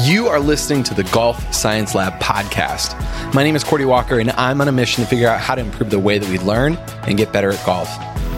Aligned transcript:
You 0.00 0.28
are 0.28 0.40
listening 0.40 0.84
to 0.84 0.94
the 0.94 1.04
Golf 1.04 1.52
Science 1.52 1.94
Lab 1.94 2.14
podcast. 2.14 2.98
My 3.34 3.42
name 3.42 3.54
is 3.54 3.62
Cordie 3.62 3.84
Walker, 3.84 4.20
and 4.20 4.30
I'm 4.30 4.62
on 4.62 4.68
a 4.68 4.72
mission 4.72 5.04
to 5.04 5.10
figure 5.10 5.28
out 5.28 5.38
how 5.38 5.54
to 5.54 5.60
improve 5.60 5.90
the 5.90 5.98
way 5.98 6.16
that 6.16 6.30
we 6.30 6.38
learn 6.38 6.76
and 7.06 7.18
get 7.18 7.30
better 7.30 7.50
at 7.50 7.66
golf. 7.66 7.90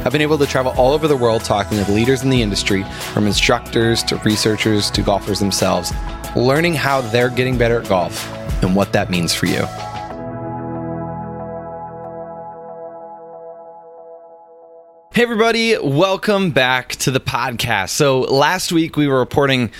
I've 0.04 0.10
been 0.10 0.20
able 0.20 0.36
to 0.38 0.46
travel 0.46 0.74
all 0.76 0.92
over 0.92 1.06
the 1.06 1.16
world 1.16 1.44
talking 1.44 1.78
with 1.78 1.88
leaders 1.88 2.24
in 2.24 2.30
the 2.30 2.42
industry, 2.42 2.82
from 3.12 3.28
instructors 3.28 4.02
to 4.02 4.16
researchers 4.24 4.90
to 4.90 5.02
golfers 5.02 5.38
themselves, 5.38 5.92
learning 6.34 6.74
how 6.74 7.02
they're 7.02 7.30
getting 7.30 7.56
better 7.56 7.80
at 7.80 7.88
golf 7.88 8.28
and 8.64 8.74
what 8.74 8.92
that 8.92 9.08
means 9.08 9.32
for 9.32 9.46
you. 9.46 9.64
Hey, 15.12 15.22
everybody, 15.22 15.78
welcome 15.78 16.50
back 16.50 16.96
to 16.96 17.12
the 17.12 17.20
podcast. 17.20 17.90
So, 17.90 18.22
last 18.22 18.72
week 18.72 18.96
we 18.96 19.06
were 19.06 19.20
reporting 19.20 19.70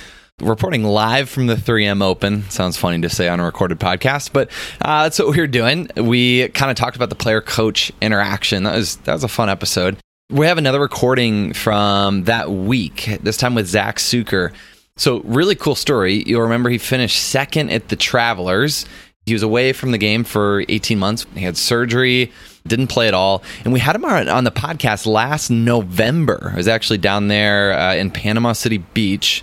reporting 0.41 0.83
live 0.83 1.29
from 1.29 1.47
the 1.47 1.55
3M 1.55 2.03
Open. 2.03 2.49
Sounds 2.51 2.77
funny 2.77 3.01
to 3.03 3.09
say 3.09 3.29
on 3.29 3.39
a 3.41 3.45
recorded 3.45 3.79
podcast, 3.79 4.33
but 4.33 4.51
uh, 4.83 5.05
that's 5.05 5.19
what 5.19 5.29
we 5.29 5.39
were 5.39 5.47
doing. 5.47 5.89
We 5.97 6.49
kind 6.49 6.71
of 6.71 6.77
talked 6.77 6.97
about 6.97 7.09
the 7.09 7.15
player 7.15 7.41
coach 7.41 7.93
interaction. 8.01 8.65
That 8.65 8.75
was 8.75 8.97
that 8.97 9.13
was 9.13 9.25
a 9.25 9.29
fun 9.29 9.49
episode. 9.49 9.97
We 10.31 10.47
have 10.47 10.59
another 10.59 10.81
recording 10.81 11.53
from 11.53 12.25
that 12.25 12.51
week. 12.51 13.19
This 13.23 13.37
time 13.37 13.55
with 13.55 13.67
Zach 13.67 13.99
Sucher. 13.99 14.53
So 14.97 15.21
really 15.21 15.55
cool 15.55 15.75
story. 15.75 16.25
You'll 16.27 16.43
remember 16.43 16.71
he 16.71 16.79
finished 16.79 17.23
second 17.23 17.71
at 17.71 17.89
the 17.89 17.97
Travelers. 17.97 18.87
He 19.27 19.33
was 19.33 19.43
away 19.43 19.73
from 19.73 19.91
the 19.91 19.99
game 19.99 20.23
for 20.25 20.65
18 20.69 20.99
months. 20.99 21.27
He 21.35 21.41
had 21.45 21.57
surgery, 21.57 22.31
didn't 22.67 22.89
play 22.89 23.09
at 23.09 23.15
all. 23.15 23.43
And 23.65 23.73
we 23.73 23.81
had 23.81 23.97
him 23.97 24.05
on 24.05 24.45
the 24.45 24.51
podcast 24.51 25.07
last 25.07 25.51
November. 25.51 26.51
I 26.53 26.57
was 26.57 26.69
actually 26.69 26.99
down 26.99 27.29
there 27.29 27.73
uh, 27.73 27.95
in 27.95 28.11
Panama 28.11 28.53
City 28.53 28.79
Beach 28.79 29.43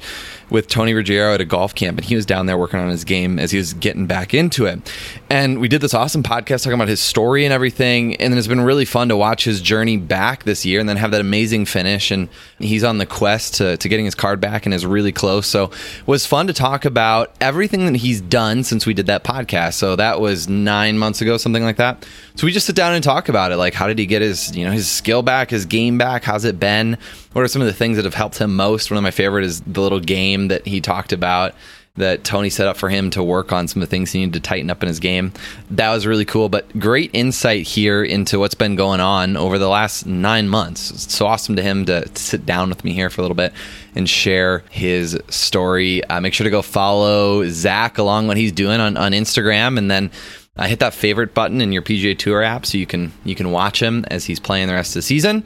with 0.52 0.68
Tony 0.68 0.94
Ruggiero 0.94 1.34
at 1.34 1.42
a 1.42 1.46
golf 1.46 1.74
camp, 1.74 1.98
and 1.98 2.06
he 2.06 2.14
was 2.14 2.26
down 2.26 2.46
there 2.46 2.58
working 2.58 2.80
on 2.80 2.90
his 2.90 3.06
game 3.06 3.40
as 3.40 3.52
he 3.52 3.58
was 3.58 3.74
getting 3.74 4.06
back 4.06 4.34
into 4.34 4.66
it. 4.66 4.94
And 5.30 5.62
we 5.62 5.70
did 5.70 5.80
this 5.80 5.94
awesome 5.94 6.24
podcast 6.24 6.64
talking 6.64 6.74
about 6.74 6.90
his 6.90 7.00
story 7.00 7.46
and 7.46 7.54
everything. 7.54 8.18
And 8.18 8.38
it's 8.38 8.48
been 8.48 8.60
really 8.60 8.84
fun 8.84 9.08
to 9.08 9.16
watch 9.16 9.46
his 9.46 9.62
journey 9.62 9.96
back 9.96 10.44
this 10.44 10.66
year 10.66 10.82
and 10.82 10.90
then 10.90 10.98
have 10.98 11.12
that 11.12 11.22
amazing 11.22 11.66
finish. 11.66 12.12
And 12.12 12.28
he's 12.60 12.84
on 12.84 12.98
the 12.98 13.06
quest 13.06 13.56
to, 13.56 13.78
to 13.78 13.90
getting 13.90 14.04
his 14.04 14.14
card 14.14 14.42
back 14.42 14.66
and 14.66 14.76
is 14.76 14.86
really 14.86 15.14
close. 15.14 15.48
So 15.48 15.66
it 15.66 16.08
was 16.08 16.26
fun 16.26 16.48
to 16.48 16.54
talk 16.54 16.84
about 16.84 17.34
everything 17.40 17.86
that 17.86 17.96
he's 17.96 18.20
done 18.20 18.66
since 18.66 18.86
we 18.86 18.94
did 18.94 19.06
that 19.06 19.24
podcast. 19.24 19.76
So 19.76 19.96
that 19.96 20.20
was 20.20 20.50
nine 20.50 20.98
months 20.98 21.22
ago, 21.22 21.38
something 21.38 21.64
like 21.64 21.78
that. 21.78 22.06
So 22.36 22.46
we 22.46 22.52
just 22.52 22.66
sit 22.66 22.76
down 22.76 22.94
and 22.94 23.02
talk 23.02 23.30
about 23.30 23.54
it. 23.54 23.58
Like, 23.58 23.74
how 23.74 23.88
did 23.88 23.98
he 23.98 24.06
get 24.06 24.22
his, 24.22 24.54
you 24.54 24.66
know, 24.66 24.72
his 24.72 24.90
skill 24.90 25.22
back, 25.22 25.50
his 25.50 25.66
game 25.66 25.98
back? 25.98 26.26
How's 26.26 26.44
it 26.44 26.60
been? 26.60 26.98
What 27.34 27.44
are 27.44 27.48
some 27.48 27.62
of 27.62 27.68
the 27.68 27.74
things 27.74 27.96
that 27.96 28.06
have 28.06 28.14
helped 28.14 28.40
him 28.40 28.56
most? 28.56 28.92
One 28.92 28.98
of 28.98 29.04
my 29.04 29.12
favorite 29.12 29.46
is 29.46 29.62
the 29.62 29.82
little 29.82 30.02
game 30.02 30.50
that 30.50 30.68
he 30.68 30.82
talked 30.82 31.14
about 31.14 31.56
that 31.96 32.24
Tony 32.24 32.50
set 32.50 32.68
up 32.68 32.78
for 32.78 32.90
him 32.90 33.10
to 33.12 33.22
work 33.22 33.52
on 33.52 33.68
some 33.68 33.82
of 33.82 33.88
the 33.88 33.92
things 33.92 34.12
he 34.12 34.20
needed 34.20 34.34
to 34.34 34.40
tighten 34.40 34.70
up 34.70 34.82
in 34.82 34.88
his 34.88 35.00
game. 35.00 35.34
That 35.70 35.92
was 35.92 36.08
really 36.08 36.24
cool, 36.24 36.48
but 36.48 36.78
great 36.80 37.10
insight 37.14 37.68
here 37.68 38.04
into 38.04 38.40
what's 38.40 38.56
been 38.56 38.76
going 38.76 39.02
on 39.02 39.36
over 39.36 39.58
the 39.58 39.68
last 39.68 40.06
nine 40.06 40.48
months. 40.48 40.90
It's 40.92 41.14
so 41.14 41.26
awesome 41.26 41.58
to 41.58 41.62
him 41.62 41.86
to, 41.86 42.06
to 42.08 42.22
sit 42.22 42.46
down 42.46 42.70
with 42.70 42.84
me 42.86 42.94
here 42.94 43.10
for 43.10 43.22
a 43.22 43.24
little 43.24 43.36
bit 43.36 43.52
and 43.94 44.10
share 44.10 44.64
his 44.70 45.18
story. 45.28 46.04
Uh, 46.06 46.22
make 46.22 46.34
sure 46.34 46.46
to 46.46 46.50
go 46.52 46.62
follow 46.62 47.48
Zach 47.50 47.98
along 47.98 48.28
what 48.28 48.38
he's 48.38 48.54
doing 48.54 48.80
on, 48.80 48.96
on 48.96 49.12
Instagram 49.12 49.78
and 49.78 49.92
then 49.92 50.12
uh, 50.56 50.68
hit 50.68 50.80
that 50.80 50.94
favorite 50.94 51.34
button 51.34 51.60
in 51.60 51.74
your 51.74 51.82
PGA 51.82 52.18
Tour 52.18 52.42
app 52.42 52.66
so 52.66 52.78
you 52.78 52.86
can 52.86 53.12
you 53.24 53.36
can 53.36 53.52
watch 53.52 53.82
him 53.82 54.06
as 54.10 54.26
he's 54.26 54.40
playing 54.40 54.68
the 54.68 54.74
rest 54.74 54.92
of 54.92 54.96
the 54.96 55.02
season. 55.02 55.46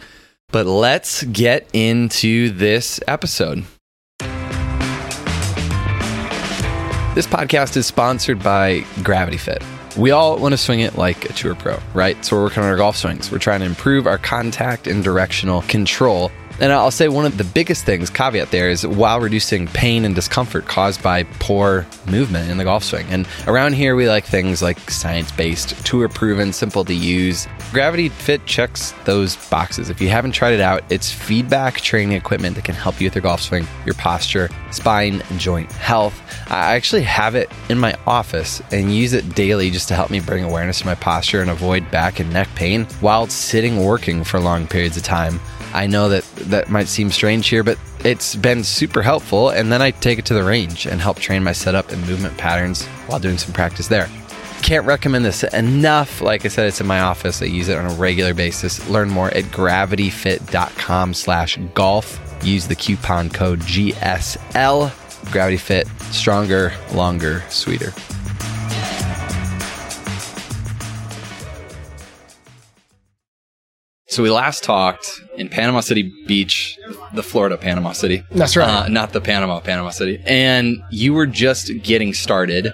But 0.56 0.68
let's 0.68 1.22
get 1.24 1.68
into 1.74 2.50
this 2.50 3.02
episode. 3.10 3.66
This 7.14 7.28
podcast 7.28 7.76
is 7.76 7.86
sponsored 7.88 8.42
by 8.42 8.86
Gravity 9.04 9.36
Fit. 9.36 9.62
We 9.98 10.12
all 10.12 10.38
want 10.38 10.54
to 10.54 10.58
swing 10.58 10.80
it 10.80 10.98
like 10.98 11.30
a 11.30 11.34
tour 11.34 11.56
pro, 11.56 11.78
right? 11.94 12.24
So 12.24 12.38
we're 12.38 12.44
working 12.44 12.64
on 12.64 12.70
our 12.70 12.78
golf 12.78 12.96
swings. 12.96 13.30
We're 13.30 13.38
trying 13.38 13.60
to 13.60 13.66
improve 13.66 14.08
our 14.08 14.18
contact 14.18 14.88
and 14.88 15.04
directional 15.04 15.64
control 15.64 16.32
and 16.60 16.72
I'll 16.72 16.92
say 16.92 17.08
one 17.08 17.26
of 17.26 17.38
the 17.38 17.44
biggest 17.44 17.86
things, 17.86 18.10
caveat 18.10 18.52
there, 18.52 18.70
is 18.70 18.86
while 18.86 19.20
reducing 19.20 19.68
pain 19.68 20.06
and 20.06 20.16
discomfort 20.16 20.66
caused 20.66 21.04
by 21.04 21.24
poor 21.40 21.86
movement 22.08 22.50
in 22.50 22.58
the 22.58 22.64
golf 22.64 22.84
swing. 22.84 23.06
And 23.10 23.28
around 23.48 23.74
here, 23.74 23.96
we 23.96 24.08
like 24.08 24.26
things 24.26 24.62
like 24.62 24.90
science 24.90 25.32
based, 25.32 25.86
tour 25.86 26.08
proven, 26.08 26.54
simple 26.54 26.86
to 26.86 26.94
use. 26.94 27.48
Gravity 27.72 28.10
Fit 28.10 28.46
checks 28.46 28.94
those 29.04 29.36
boxes. 29.50 29.90
If 29.90 30.00
you 30.00 30.10
haven't 30.10 30.32
tried 30.32 30.54
it 30.54 30.62
out, 30.62 30.84
it's 30.90 31.12
feedback 31.12 31.82
training 31.82 32.16
equipment 32.16 32.56
that 32.56 32.66
can 32.66 32.76
help 32.76 33.02
you 33.02 33.08
with 33.08 33.16
your 33.16 33.22
golf 33.22 33.42
swing, 33.42 33.68
your 33.86 33.96
posture, 33.96 34.50
spine, 34.72 35.22
and 35.30 35.40
joint 35.40 35.72
health. 35.72 36.22
I 36.48 36.76
actually 36.76 37.04
have 37.04 37.36
it 37.36 37.50
in 37.70 37.78
my 37.78 37.96
office 38.08 38.62
and 38.72 38.96
use 38.96 39.14
it 39.14 39.36
daily 39.36 39.72
just 39.72 39.88
to 39.90 39.96
help 39.96 40.10
me 40.10 40.20
bring 40.20 40.44
awareness 40.44 40.80
to 40.80 40.86
my 40.86 40.96
posture 40.96 41.42
and 41.42 41.50
avoid 41.50 41.90
back 41.92 42.20
and 42.20 42.32
neck 42.32 42.48
pain 42.56 42.86
while 43.02 43.28
sitting 43.28 43.84
working 43.84 44.24
for 44.24 44.40
long 44.40 44.68
periods 44.68 44.98
of 44.98 45.04
time. 45.04 45.40
I 45.76 45.88
know 45.88 46.08
that 46.08 46.24
that 46.50 46.70
might 46.70 46.88
seem 46.88 47.12
strange 47.12 47.50
here, 47.50 47.62
but 47.62 47.78
it's 48.06 48.34
been 48.34 48.64
super 48.64 49.02
helpful. 49.02 49.50
And 49.50 49.70
then 49.72 49.82
I 49.82 49.92
take 49.92 50.18
it 50.18 50.26
to 50.28 50.34
the 50.34 50.44
range 50.44 50.86
and 50.86 51.02
help 51.02 51.20
train 51.20 51.44
my 51.44 51.52
setup 51.52 51.92
and 51.92 52.08
movement 52.08 52.38
patterns 52.38 52.86
while 53.08 53.20
doing 53.20 53.38
some 53.38 53.54
practice 53.54 53.90
there. 53.90 54.10
Can't 54.62 54.86
recommend 54.86 55.26
this 55.26 55.44
enough. 55.44 56.22
Like 56.22 56.46
I 56.46 56.48
said, 56.48 56.68
it's 56.68 56.80
in 56.80 56.88
my 56.88 57.02
office. 57.02 57.42
I 57.42 57.46
use 57.46 57.68
it 57.68 57.78
on 57.78 57.92
a 57.92 57.94
regular 57.96 58.34
basis. 58.34 58.88
Learn 58.90 59.10
more 59.10 59.28
at 59.32 59.44
gravityfit.com 59.46 61.14
slash 61.14 61.60
golf. 61.74 62.20
Use 62.42 62.68
the 62.68 62.76
coupon 62.76 63.30
code 63.30 63.60
GSL. 63.60 64.92
Gravity 65.32 65.58
Fit, 65.58 65.88
stronger, 66.12 66.74
longer, 66.94 67.44
sweeter. 67.50 67.94
So 74.16 74.24
we 74.24 74.30
last 74.30 74.64
talked 74.64 75.22
in 75.36 75.50
Panama 75.50 75.82
City 75.82 76.04
Beach, 76.26 76.80
the 77.14 77.22
Florida 77.22 77.58
Panama 77.58 77.92
City. 77.92 78.24
That's 78.32 78.56
right. 78.56 78.66
Uh, 78.66 78.88
not 78.88 79.12
the 79.12 79.20
Panama 79.20 79.60
Panama 79.60 79.90
City. 79.90 80.24
And 80.26 80.82
you 80.90 81.14
were 81.14 81.26
just 81.26 81.70
getting 81.84 82.14
started. 82.14 82.72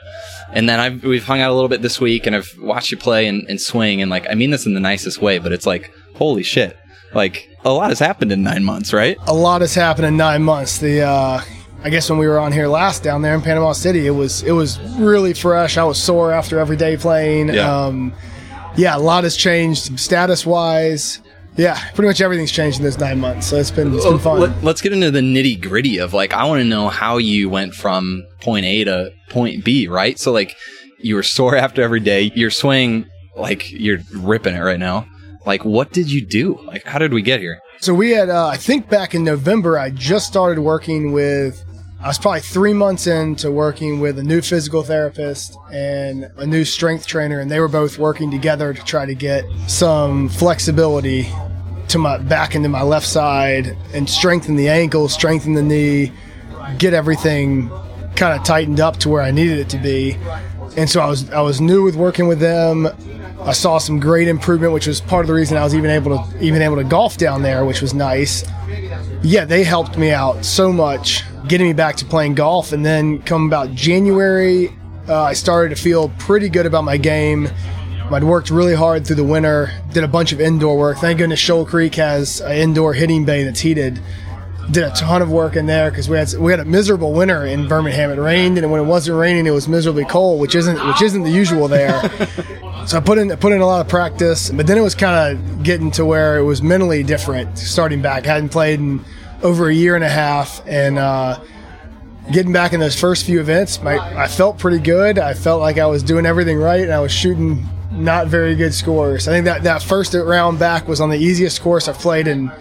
And 0.54 0.70
then 0.70 0.80
I've, 0.80 1.04
we've 1.04 1.26
hung 1.26 1.42
out 1.42 1.50
a 1.50 1.56
little 1.56 1.68
bit 1.68 1.82
this 1.82 2.00
week 2.00 2.28
and 2.28 2.36
I've 2.36 2.54
watched 2.60 2.92
you 2.92 2.98
play 2.98 3.26
and, 3.26 3.50
and 3.50 3.60
swing. 3.60 4.04
And 4.04 4.12
like, 4.12 4.28
I 4.30 4.36
mean 4.36 4.52
this 4.52 4.68
in 4.68 4.76
the 4.76 4.80
nicest 4.80 5.20
way, 5.20 5.40
but 5.40 5.52
it's 5.52 5.66
like, 5.66 5.92
holy 6.14 6.44
shit. 6.44 6.78
Like, 7.12 7.50
a 7.66 7.74
lot 7.74 7.90
has 7.90 7.98
happened 7.98 8.32
in 8.32 8.44
nine 8.44 8.64
months, 8.64 8.94
right? 8.94 9.18
A 9.26 9.34
lot 9.34 9.62
has 9.62 9.74
happened 9.74 10.06
in 10.06 10.18
nine 10.18 10.44
months. 10.44 10.78
The, 10.78 11.02
uh, 11.02 11.42
I 11.84 11.90
guess 11.90 12.08
when 12.08 12.20
we 12.20 12.28
were 12.28 12.38
on 12.38 12.52
here 12.52 12.68
last 12.68 13.02
down 13.02 13.24
there 13.24 13.34
in 13.34 13.42
Panama 13.42 13.72
City, 13.72 14.06
it 14.06 14.12
was 14.12 14.44
it 14.44 14.52
was 14.52 14.80
really 15.00 15.34
fresh. 15.34 15.80
I 15.80 15.84
was 15.86 15.98
sore 15.98 16.32
after 16.32 16.60
every 16.60 16.78
day 16.78 16.98
playing. 16.98 17.52
Yeah. 17.52 17.86
Um, 17.86 18.14
yeah, 18.78 18.96
a 18.96 19.00
lot 19.00 19.24
has 19.24 19.36
changed 19.36 20.00
status 20.00 20.46
wise. 20.46 21.20
Yeah, 21.58 21.78
pretty 21.94 22.08
much 22.08 22.22
everything's 22.22 22.52
changed 22.52 22.78
in 22.78 22.84
those 22.84 22.98
nine 22.98 23.20
months. 23.20 23.48
So 23.48 23.58
it's 23.58 23.72
been 23.72 23.94
it's 23.94 24.06
been 24.06 24.20
fun. 24.20 24.40
Let, 24.40 24.64
us 24.64 24.82
get 24.82 24.94
into 24.94 25.12
the 25.12 25.20
nitty 25.20 25.62
gritty 25.62 25.98
of 25.98 26.14
like 26.14 26.34
I 26.34 26.46
want 26.46 26.62
to 26.62 26.66
know 26.66 26.88
how 26.90 27.18
you 27.18 27.50
went 27.50 27.74
from 27.74 28.26
point 28.40 28.66
A 28.66 28.84
to 28.86 29.12
point 29.30 29.66
B, 29.66 29.88
right? 29.88 30.18
So 30.18 30.32
like 30.32 30.56
you 31.00 31.16
were 31.16 31.24
sore 31.24 31.56
after 31.58 31.82
every 31.82 32.00
day. 32.00 32.32
Your 32.36 32.52
swing, 32.52 33.06
like 33.36 33.72
you're 33.72 34.00
ripping 34.14 34.56
it 34.56 34.60
right 34.60 34.80
now. 34.80 35.08
Like 35.46 35.66
what 35.66 35.92
did 35.92 36.10
you 36.12 36.26
do? 36.26 36.60
Like 36.66 36.86
how 36.86 37.00
did 37.00 37.14
we 37.14 37.22
get 37.22 37.40
here? 37.42 37.60
So 37.80 37.96
we 37.96 38.12
had, 38.12 38.30
uh, 38.30 38.46
I 38.48 38.58
think 38.58 38.90
back 38.90 39.16
in 39.16 39.24
November, 39.24 39.78
I 39.78 39.90
just 39.90 40.28
started 40.28 40.62
working 40.62 41.14
with. 41.14 41.64
I 42.04 42.08
was 42.08 42.18
probably 42.18 42.40
three 42.40 42.74
months 42.74 43.06
into 43.06 43.52
working 43.52 44.00
with 44.00 44.18
a 44.18 44.24
new 44.24 44.42
physical 44.42 44.82
therapist 44.82 45.56
and 45.72 46.32
a 46.38 46.48
new 46.48 46.66
strength 46.66 47.06
trainer, 47.06 47.40
and 47.40 47.52
they 47.52 47.60
were 47.60 47.68
both 47.68 48.00
working 48.00 48.32
together 48.32 48.74
to 48.74 48.84
try 48.84 49.06
to 49.06 49.14
get 49.14 49.46
some 49.68 50.28
flexibility 50.28 51.32
to 51.90 52.00
my 52.00 52.18
back 52.18 52.56
into 52.56 52.70
my 52.70 52.82
left 52.82 53.06
side 53.06 53.78
and 53.94 54.10
strengthen 54.10 54.56
the 54.56 54.68
ankle, 54.68 55.10
strengthen 55.10 55.54
the 55.54 55.62
knee, 55.62 56.12
get 56.80 56.96
everything 56.96 57.70
kind 58.16 58.36
of 58.36 58.44
tightened 58.44 58.80
up 58.80 58.98
to 58.98 59.10
where 59.10 59.22
I 59.22 59.30
needed 59.30 59.60
it 59.60 59.70
to 59.70 59.78
be. 59.78 60.18
And 60.76 60.90
so 60.90 61.02
I 61.02 61.08
was 61.08 61.30
I 61.30 61.42
was 61.42 61.62
new 61.62 61.84
with 61.84 61.96
working 61.96 62.28
with 62.28 62.40
them. 62.40 62.88
I 63.44 63.54
saw 63.54 63.80
some 63.80 64.00
great 64.00 64.28
improvement, 64.28 64.72
which 64.72 64.86
was 64.86 65.02
part 65.02 65.26
of 65.26 65.28
the 65.28 65.34
reason 65.34 65.58
I 65.58 65.64
was 65.64 65.74
even 65.74 65.90
able 65.90 66.18
to 66.18 66.44
even 66.44 66.62
able 66.62 66.76
to 66.76 66.84
golf 66.84 67.18
down 67.18 67.42
there, 67.42 67.66
which 67.66 67.82
was 67.82 67.94
nice. 67.94 68.44
Yeah, 69.24 69.46
they 69.46 69.64
helped 69.64 69.98
me 69.98 70.12
out 70.12 70.46
so 70.46 70.72
much, 70.72 71.24
getting 71.48 71.68
me 71.68 71.74
back 71.74 71.96
to 71.98 72.06
playing 72.06 72.36
golf. 72.36 72.72
And 72.72 72.86
then 72.86 73.22
come 73.24 73.48
about 73.48 73.72
January, 73.72 74.70
uh, 75.08 75.24
I 75.24 75.34
started 75.34 75.76
to 75.76 75.82
feel 75.82 76.10
pretty 76.20 76.50
good 76.50 76.66
about 76.68 76.84
my 76.84 76.98
game. 76.98 77.50
I'd 78.12 78.24
worked 78.24 78.50
really 78.50 78.76
hard 78.76 79.08
through 79.08 79.16
the 79.16 79.24
winter, 79.24 79.72
did 79.94 80.04
a 80.04 80.08
bunch 80.08 80.34
of 80.34 80.42
indoor 80.42 80.78
work. 80.78 80.98
Thank 80.98 81.18
goodness 81.20 81.40
Shoal 81.40 81.66
Creek 81.66 81.96
has 81.96 82.42
an 82.42 82.58
indoor 82.58 82.94
hitting 82.94 83.26
bay 83.26 83.44
that's 83.44 83.62
heated. 83.62 84.02
Did 84.70 84.84
a 84.84 84.92
ton 84.92 85.22
of 85.22 85.30
work 85.30 85.56
in 85.56 85.66
there 85.66 85.90
because 85.90 86.08
we 86.08 86.18
had 86.18 86.34
we 86.38 86.52
had 86.52 86.60
a 86.60 86.66
miserable 86.66 87.12
winter 87.14 87.46
in 87.46 87.68
Birmingham. 87.68 88.12
It 88.12 88.20
rained, 88.20 88.58
and 88.58 88.72
when 88.72 88.80
it 88.80 88.86
wasn't 88.86 89.18
raining, 89.18 89.48
it 89.48 89.52
was 89.52 89.68
miserably 89.68 90.06
cold, 90.06 90.40
which 90.40 90.56
isn't 90.56 90.88
which 90.88 91.02
isn't 91.02 91.24
the 91.24 91.32
usual 91.32 91.68
there. 91.68 92.00
so 92.86 92.98
I 92.98 93.02
put 93.02 93.18
in 93.18 93.36
put 93.38 93.52
in 93.52 93.62
a 93.62 93.66
lot 93.66 93.82
of 93.82 93.90
practice, 93.90 94.50
but 94.50 94.68
then 94.68 94.78
it 94.78 94.82
was 94.82 94.96
kind 94.96 95.38
of 95.38 95.64
getting 95.64 95.92
to 95.92 96.06
where 96.06 96.38
it 96.38 96.44
was 96.44 96.62
mentally 96.62 97.04
different 97.04 97.58
starting 97.58 98.02
back. 98.02 98.28
I 98.28 98.34
hadn't 98.34 98.50
played 98.50 98.80
in 98.80 99.04
over 99.44 99.68
a 99.68 99.74
year 99.74 99.96
and 99.96 100.04
a 100.04 100.10
half, 100.10 100.62
and 100.68 100.98
uh, 100.98 101.40
getting 102.32 102.54
back 102.54 102.74
in 102.74 102.80
those 102.80 103.00
first 103.00 103.26
few 103.26 103.40
events, 103.40 103.82
my, 103.82 103.98
I 103.98 104.28
felt 104.28 104.60
pretty 104.60 104.80
good. 104.80 105.18
I 105.18 105.34
felt 105.34 105.62
like 105.62 105.78
I 105.78 105.88
was 105.88 106.04
doing 106.04 106.26
everything 106.26 106.58
right, 106.58 106.82
and 106.82 106.94
I 106.94 107.00
was 107.00 107.12
shooting 107.12 107.68
not 107.92 108.28
very 108.28 108.56
good 108.56 108.74
scores. 108.74 109.28
I 109.28 109.32
think 109.32 109.46
that 109.46 109.64
that 109.64 109.84
first 109.84 110.14
round 110.14 110.60
back 110.60 110.88
was 110.88 111.02
on 111.02 111.10
the 111.10 111.18
easiest 111.18 111.62
course 111.62 111.88
I've 111.88 112.00
played 112.00 112.28
in 112.28 112.52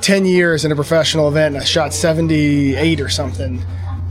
ten 0.00 0.24
years 0.24 0.64
in 0.64 0.72
a 0.72 0.76
professional 0.76 1.28
event. 1.28 1.54
And 1.54 1.62
I 1.62 1.66
shot 1.66 1.92
seventy 1.92 2.74
eight 2.76 3.00
or 3.00 3.08
something. 3.08 3.62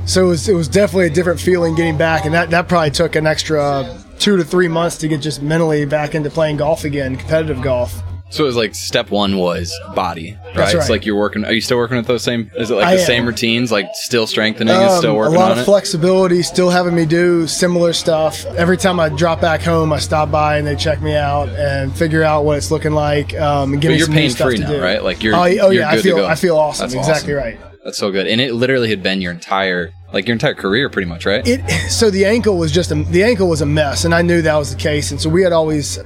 So 0.06 0.26
it 0.26 0.28
was 0.30 0.50
it 0.50 0.54
was 0.54 0.68
definitely 0.68 1.08
a 1.08 1.10
different 1.10 1.40
feeling 1.40 1.76
getting 1.76 1.98
back, 1.98 2.26
and 2.26 2.34
that 2.34 2.50
that 2.52 2.68
probably 2.68 2.92
took 2.92 3.16
an 3.16 3.28
extra 3.28 4.04
two 4.20 4.38
to 4.38 4.44
three 4.44 4.68
months 4.68 4.98
to 4.98 5.08
get 5.08 5.22
just 5.22 5.42
mentally 5.42 5.86
back 5.86 6.16
into 6.16 6.30
playing 6.30 6.58
golf 6.58 6.86
again, 6.86 7.16
competitive 7.18 7.62
golf. 7.62 8.02
So 8.30 8.44
it 8.44 8.48
was 8.48 8.58
like 8.58 8.76
step 8.76 9.10
one 9.10 9.38
was 9.38 9.74
body, 9.96 10.34
right? 10.34 10.54
That's 10.56 10.74
right. 10.74 10.82
It's 10.82 10.90
like 10.90 11.06
you're 11.06 11.16
working. 11.16 11.46
Are 11.46 11.54
you 11.54 11.62
still 11.62 11.78
working 11.78 11.96
with 11.98 12.08
those 12.08 12.24
same? 12.24 12.52
Is 12.58 12.70
it 12.70 12.76
like 12.76 12.86
I 12.88 12.96
the 12.96 13.02
am. 13.02 13.08
same 13.08 13.26
routines? 13.26 13.72
Like 13.72 13.88
still 13.94 14.28
strengthening 14.28 14.74
and 14.74 14.92
still 14.92 15.12
Um, 15.12 15.18
working 15.18 15.36
a 15.36 15.40
lot 15.40 15.52
on 15.52 15.58
of 15.60 15.64
it. 15.64 15.66
flexibility, 15.66 16.42
still 16.44 16.70
having 16.70 16.94
me 16.94 17.06
do 17.06 17.48
similar 17.48 17.94
stuff. 17.94 18.46
Every 18.58 18.76
time 18.78 19.00
I 19.00 19.08
drop 19.10 19.40
back 19.40 19.62
home, 19.62 19.94
I 19.94 20.00
stop 20.00 20.30
by 20.30 20.58
and 20.58 20.68
they 20.68 20.76
check 20.76 21.02
me 21.02 21.16
out 21.16 21.48
and 21.50 21.96
figure 21.96 22.22
out 22.24 22.44
what 22.44 22.58
it's 22.58 22.70
looking 22.70 22.92
like. 22.92 23.34
Um, 23.40 23.72
and 23.74 23.82
give 23.82 23.90
But 23.90 23.94
me 23.94 23.98
you're 23.98 24.06
some 24.08 24.16
pain 24.16 24.30
free 24.32 24.58
now, 24.58 24.72
do. 24.72 24.82
right? 24.82 25.02
Like 25.02 25.24
you're. 25.24 25.34
Oh, 25.36 25.44
oh 25.44 25.46
you're 25.70 25.74
yeah, 25.84 25.90
I 25.90 26.02
feel. 26.02 26.26
I 26.26 26.36
feel 26.36 26.58
awesome. 26.58 26.90
That's 26.90 26.96
exactly 26.96 27.34
awesome. 27.34 27.44
right. 27.46 27.60
That's 27.86 27.98
so 27.98 28.12
good, 28.12 28.28
and 28.28 28.42
it 28.42 28.54
literally 28.54 28.90
had 28.90 29.02
been 29.02 29.22
your 29.22 29.32
entire, 29.32 29.94
like 30.12 30.28
your 30.28 30.34
entire 30.34 30.54
career, 30.56 30.90
pretty 30.90 31.08
much, 31.08 31.26
right? 31.26 31.48
It 31.48 31.62
so 31.90 32.10
the 32.10 32.26
ankle 32.26 32.58
was 32.58 32.74
just 32.74 32.92
a, 32.92 32.96
the 32.96 33.24
ankle 33.24 33.48
was 33.48 33.62
a 33.62 33.66
mess, 33.66 34.04
and 34.04 34.14
I 34.14 34.22
knew 34.22 34.42
that 34.42 34.56
was 34.58 34.72
the 34.76 34.78
case. 34.78 35.12
And 35.12 35.22
so 35.22 35.30
we 35.30 35.42
had 35.42 35.54
always, 35.54 35.98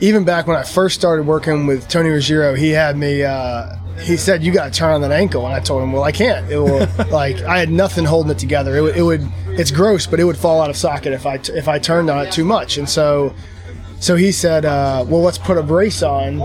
even 0.00 0.24
back 0.24 0.46
when 0.46 0.56
I 0.56 0.62
first 0.62 0.94
started 0.96 1.26
working 1.26 1.66
with 1.66 1.88
Tony 1.88 2.10
Ruggiero, 2.10 2.54
he 2.54 2.70
had 2.70 2.96
me. 2.96 3.22
Uh, 3.22 3.76
he 4.02 4.16
said, 4.16 4.42
"You 4.42 4.52
got 4.52 4.72
to 4.72 4.78
turn 4.78 4.92
on 4.92 5.00
that 5.02 5.12
ankle," 5.12 5.46
and 5.46 5.54
I 5.54 5.60
told 5.60 5.82
him, 5.82 5.92
"Well, 5.92 6.02
I 6.02 6.12
can't. 6.12 6.50
It 6.50 6.58
will 6.58 6.86
like 7.10 7.40
I 7.42 7.58
had 7.58 7.70
nothing 7.70 8.04
holding 8.04 8.32
it 8.32 8.38
together. 8.38 8.76
It, 8.76 8.80
would- 8.80 8.96
it 8.96 9.02
would. 9.02 9.26
It's 9.48 9.70
gross, 9.70 10.06
but 10.06 10.18
it 10.18 10.24
would 10.24 10.36
fall 10.36 10.60
out 10.60 10.68
of 10.70 10.76
socket 10.76 11.12
if 11.12 11.26
I 11.26 11.38
t- 11.38 11.52
if 11.52 11.68
I 11.68 11.78
turned 11.78 12.10
on 12.10 12.26
it 12.26 12.32
too 12.32 12.44
much." 12.44 12.76
And 12.78 12.88
so, 12.88 13.34
so 14.00 14.16
he 14.16 14.32
said, 14.32 14.64
uh, 14.64 15.04
"Well, 15.08 15.22
let's 15.22 15.38
put 15.38 15.56
a 15.58 15.62
brace 15.62 16.02
on." 16.02 16.40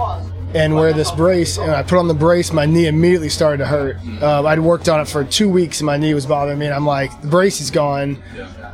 And 0.52 0.74
wear 0.74 0.94
this 0.94 1.12
brace, 1.12 1.60
and 1.60 1.70
I 1.70 1.84
put 1.84 2.00
on 2.00 2.08
the 2.08 2.16
brace. 2.16 2.52
My 2.52 2.66
knee 2.66 2.88
immediately 2.88 3.30
started 3.30 3.60
to 3.60 3.68
hurt. 3.68 3.98
Uh, 4.20 4.44
I'd 4.46 4.58
worked 4.58 4.90
on 4.90 5.00
it 5.00 5.08
for 5.08 5.24
two 5.24 5.48
weeks, 5.48 5.80
and 5.80 5.86
my 5.86 5.96
knee 5.96 6.16
was 6.16 6.26
bothering 6.26 6.58
me. 6.58 6.66
And 6.66 6.74
I'm 6.74 6.88
like, 6.88 7.22
the 7.22 7.28
brace 7.28 7.62
is 7.62 7.70
gone 7.70 8.18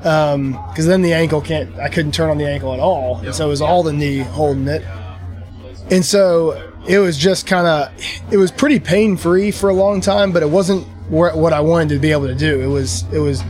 because 0.06 0.86
then 0.86 1.02
the 1.02 1.14
ankle 1.14 1.42
can't 1.42 1.76
i 1.80 1.90
couldn't 1.90 2.12
turn 2.12 2.30
on 2.30 2.38
the 2.38 2.48
ankle 2.48 2.74
at 2.76 2.80
all. 2.80 3.18
And 3.22 3.34
so 3.34 3.48
it 3.48 3.50
was 3.50 3.62
all 3.62 3.82
the 3.82 3.92
knee 3.92 4.20
holding 4.20 4.68
it. 4.68 4.86
And 5.90 6.06
so 6.06 6.72
it 6.88 7.00
was 7.00 7.18
just 7.18 7.48
kind 7.48 7.66
of 7.66 7.92
it 8.32 8.38
was 8.38 8.52
pretty 8.52 8.80
pain 8.80 9.18
free 9.18 9.50
for 9.50 9.70
a 9.70 9.74
long 9.74 10.02
time 10.02 10.32
but 10.32 10.44
it 10.44 10.50
wasn't 10.50 10.86
what 11.10 11.54
i 11.54 11.60
wanted 11.60 11.90
to 11.90 12.00
be 12.00 12.12
able 12.12 12.28
to 12.28 12.36
do. 12.36 12.62
It 12.62 12.68
was 12.68 13.04
it 13.12 13.18
was 13.18 13.44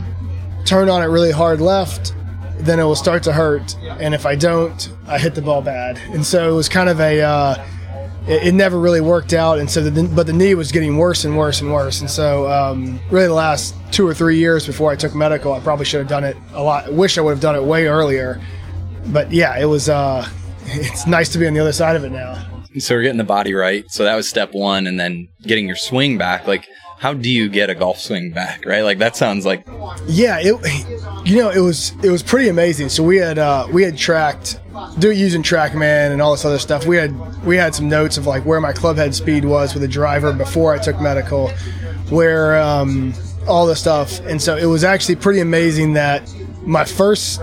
turn 0.64 0.88
on 0.88 1.02
it 1.02 1.06
really 1.06 1.30
hard 1.30 1.60
left 1.60 2.14
then 2.58 2.80
it 2.80 2.84
will 2.84 2.96
start 2.96 3.22
to 3.24 3.34
hurt. 3.34 3.76
And 4.00 4.14
if 4.14 4.24
i 4.24 4.34
don't 4.34 4.90
i 5.06 5.18
hit 5.18 5.34
the 5.34 5.42
ball 5.42 5.60
bad. 5.60 5.98
And 6.14 6.24
so 6.24 6.50
it 6.50 6.56
was 6.56 6.70
kind 6.70 6.88
of 6.88 7.00
a 7.00 7.20
uh, 7.20 7.66
it, 8.26 8.48
it 8.48 8.52
never 8.54 8.78
really 8.78 9.00
worked 9.00 9.32
out 9.32 9.58
and 9.58 9.70
so 9.70 9.82
the, 9.82 10.02
but 10.14 10.26
the 10.26 10.32
knee 10.32 10.54
was 10.54 10.72
getting 10.72 10.96
worse 10.96 11.24
and 11.24 11.36
worse 11.36 11.60
and 11.60 11.72
worse 11.72 12.00
and 12.00 12.10
so 12.10 12.50
um, 12.50 12.98
really 13.10 13.26
the 13.26 13.34
last 13.34 13.74
two 13.92 14.06
or 14.06 14.14
three 14.14 14.38
years 14.38 14.66
before 14.66 14.90
i 14.90 14.96
took 14.96 15.14
medical 15.14 15.52
i 15.52 15.60
probably 15.60 15.84
should 15.84 16.00
have 16.00 16.08
done 16.08 16.24
it 16.24 16.36
a 16.52 16.62
lot 16.62 16.92
wish 16.92 17.18
i 17.18 17.20
would 17.20 17.30
have 17.30 17.40
done 17.40 17.54
it 17.54 17.62
way 17.62 17.86
earlier 17.86 18.40
but 19.06 19.30
yeah 19.32 19.58
it 19.58 19.66
was 19.66 19.88
uh, 19.88 20.26
it's 20.66 21.06
nice 21.06 21.28
to 21.28 21.38
be 21.38 21.46
on 21.46 21.54
the 21.54 21.60
other 21.60 21.72
side 21.72 21.96
of 21.96 22.04
it 22.04 22.10
now 22.10 22.44
So 22.78 22.94
we're 22.94 23.02
getting 23.02 23.16
the 23.16 23.24
body 23.24 23.54
right. 23.54 23.90
So 23.90 24.04
that 24.04 24.14
was 24.16 24.28
step 24.28 24.52
one, 24.52 24.86
and 24.86 25.00
then 25.00 25.28
getting 25.40 25.66
your 25.66 25.76
swing 25.76 26.18
back. 26.18 26.46
Like, 26.46 26.68
how 26.98 27.12
do 27.12 27.30
you 27.30 27.48
get 27.48 27.70
a 27.70 27.74
golf 27.74 28.00
swing 28.00 28.30
back? 28.30 28.64
Right? 28.64 28.82
Like 28.82 28.98
that 28.98 29.16
sounds 29.16 29.44
like 29.44 29.66
yeah 30.06 30.38
it 30.40 31.26
you 31.26 31.36
know 31.36 31.50
it 31.50 31.60
was 31.60 31.92
it 32.02 32.10
was 32.10 32.22
pretty 32.22 32.48
amazing 32.48 32.88
so 32.88 33.02
we 33.02 33.16
had 33.16 33.38
uh 33.38 33.66
we 33.72 33.82
had 33.82 33.96
tracked 33.96 34.60
do 34.98 35.10
using 35.10 35.42
trackman 35.42 36.12
and 36.12 36.22
all 36.22 36.32
this 36.32 36.44
other 36.44 36.58
stuff 36.58 36.86
we 36.86 36.96
had 36.96 37.14
we 37.44 37.56
had 37.56 37.74
some 37.74 37.88
notes 37.88 38.16
of 38.16 38.26
like 38.26 38.44
where 38.44 38.60
my 38.60 38.72
club 38.72 38.96
head 38.96 39.14
speed 39.14 39.44
was 39.44 39.74
with 39.74 39.82
a 39.82 39.88
driver 39.88 40.32
before 40.32 40.72
i 40.72 40.78
took 40.78 41.00
medical 41.00 41.48
where 42.10 42.58
um 42.60 43.12
all 43.48 43.66
this 43.66 43.80
stuff 43.80 44.20
and 44.26 44.40
so 44.40 44.56
it 44.56 44.66
was 44.66 44.84
actually 44.84 45.16
pretty 45.16 45.40
amazing 45.40 45.92
that 45.92 46.32
my 46.62 46.84
first 46.84 47.40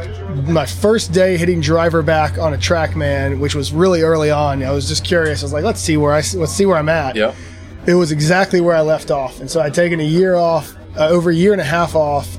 my 0.47 0.65
first 0.65 1.11
day 1.11 1.37
hitting 1.37 1.59
driver 1.59 2.01
back 2.01 2.37
on 2.37 2.53
a 2.53 2.57
trackman 2.57 3.39
which 3.39 3.55
was 3.55 3.73
really 3.73 4.01
early 4.01 4.29
on 4.29 4.63
i 4.63 4.71
was 4.71 4.87
just 4.87 5.03
curious 5.03 5.41
i 5.41 5.45
was 5.45 5.53
like 5.53 5.63
let's 5.63 5.79
see 5.79 5.97
where 5.97 6.13
i 6.13 6.21
let's 6.35 6.53
see 6.53 6.65
where 6.65 6.77
i'm 6.77 6.89
at 6.89 7.15
yeah. 7.15 7.33
It 7.85 7.95
was 7.95 8.11
exactly 8.11 8.61
where 8.61 8.75
I 8.75 8.81
left 8.81 9.11
off. 9.11 9.39
And 9.39 9.49
so 9.49 9.61
I'd 9.61 9.73
taken 9.73 9.99
a 9.99 10.05
year 10.05 10.35
off, 10.35 10.75
uh, 10.97 11.09
over 11.09 11.29
a 11.29 11.35
year 11.35 11.51
and 11.51 11.61
a 11.61 11.65
half 11.65 11.95
off. 11.95 12.37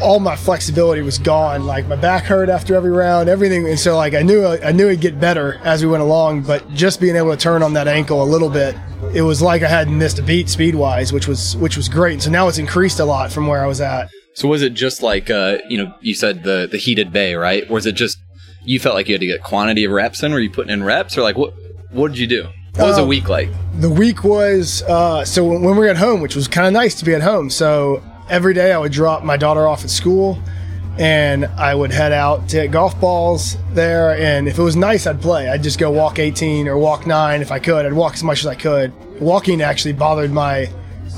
All 0.00 0.18
my 0.18 0.34
flexibility 0.34 1.02
was 1.02 1.18
gone. 1.18 1.66
Like 1.66 1.86
my 1.86 1.96
back 1.96 2.24
hurt 2.24 2.48
after 2.48 2.74
every 2.74 2.90
round, 2.90 3.28
everything. 3.28 3.66
And 3.68 3.78
so 3.78 3.96
like 3.96 4.14
I 4.14 4.22
knew 4.22 4.46
I 4.46 4.72
knew 4.72 4.86
it'd 4.88 5.02
get 5.02 5.20
better 5.20 5.60
as 5.62 5.84
we 5.84 5.90
went 5.90 6.02
along. 6.02 6.42
But 6.42 6.70
just 6.72 7.00
being 7.00 7.16
able 7.16 7.30
to 7.32 7.36
turn 7.36 7.62
on 7.62 7.74
that 7.74 7.86
ankle 7.86 8.22
a 8.22 8.24
little 8.24 8.48
bit, 8.48 8.74
it 9.12 9.20
was 9.20 9.42
like 9.42 9.62
I 9.62 9.68
hadn't 9.68 9.98
missed 9.98 10.18
a 10.18 10.22
beat 10.22 10.48
speed 10.48 10.74
wise, 10.74 11.12
which 11.12 11.28
was 11.28 11.54
which 11.58 11.76
was 11.76 11.90
great. 11.90 12.14
And 12.14 12.22
so 12.22 12.30
now 12.30 12.48
it's 12.48 12.56
increased 12.56 12.98
a 12.98 13.04
lot 13.04 13.30
from 13.30 13.46
where 13.46 13.62
I 13.62 13.66
was 13.66 13.82
at. 13.82 14.08
So 14.34 14.48
was 14.48 14.62
it 14.62 14.72
just 14.72 15.02
like 15.02 15.28
uh, 15.28 15.58
you 15.68 15.76
know, 15.76 15.92
you 16.00 16.14
said 16.14 16.44
the 16.44 16.66
the 16.70 16.78
heated 16.78 17.12
bay, 17.12 17.34
right? 17.34 17.68
Was 17.68 17.84
it 17.84 17.92
just 17.92 18.16
you 18.64 18.80
felt 18.80 18.94
like 18.94 19.06
you 19.06 19.14
had 19.14 19.20
to 19.20 19.26
get 19.26 19.42
quantity 19.42 19.84
of 19.84 19.92
reps 19.92 20.22
in? 20.22 20.32
Were 20.32 20.40
you 20.40 20.50
putting 20.50 20.72
in 20.72 20.82
reps, 20.82 21.18
or 21.18 21.22
like 21.22 21.36
what? 21.36 21.52
What 21.90 22.08
did 22.08 22.18
you 22.18 22.26
do? 22.26 22.48
What 22.76 22.86
was 22.88 22.98
a 22.98 23.02
Um, 23.02 23.08
week 23.08 23.28
like? 23.28 23.48
the 23.80 23.90
week 23.90 24.24
was 24.24 24.82
uh, 24.82 25.24
so 25.24 25.44
when 25.44 25.62
when 25.62 25.74
we 25.76 25.80
were 25.84 25.88
at 25.88 25.96
home, 25.96 26.20
which 26.20 26.36
was 26.36 26.48
kind 26.48 26.66
of 26.66 26.72
nice 26.72 26.94
to 26.96 27.04
be 27.04 27.14
at 27.14 27.22
home. 27.22 27.50
So 27.50 28.02
every 28.28 28.54
day 28.54 28.72
I 28.72 28.78
would 28.78 28.92
drop 28.92 29.22
my 29.24 29.36
daughter 29.36 29.66
off 29.66 29.84
at 29.84 29.90
school, 29.90 30.38
and 30.98 31.46
I 31.46 31.74
would 31.74 31.90
head 31.92 32.12
out 32.12 32.48
to 32.50 32.60
hit 32.62 32.70
golf 32.70 32.98
balls 33.00 33.56
there. 33.72 34.16
And 34.16 34.48
if 34.48 34.58
it 34.58 34.62
was 34.62 34.76
nice, 34.76 35.06
I'd 35.06 35.20
play. 35.20 35.48
I'd 35.48 35.62
just 35.62 35.78
go 35.78 35.90
walk 35.90 36.18
18 36.18 36.68
or 36.68 36.78
walk 36.78 37.06
nine 37.06 37.40
if 37.42 37.50
I 37.52 37.58
could. 37.58 37.86
I'd 37.86 37.92
walk 37.92 38.14
as 38.14 38.22
much 38.22 38.40
as 38.40 38.46
I 38.46 38.54
could. 38.54 38.92
Walking 39.20 39.62
actually 39.62 39.94
bothered 39.94 40.30
my, 40.32 40.68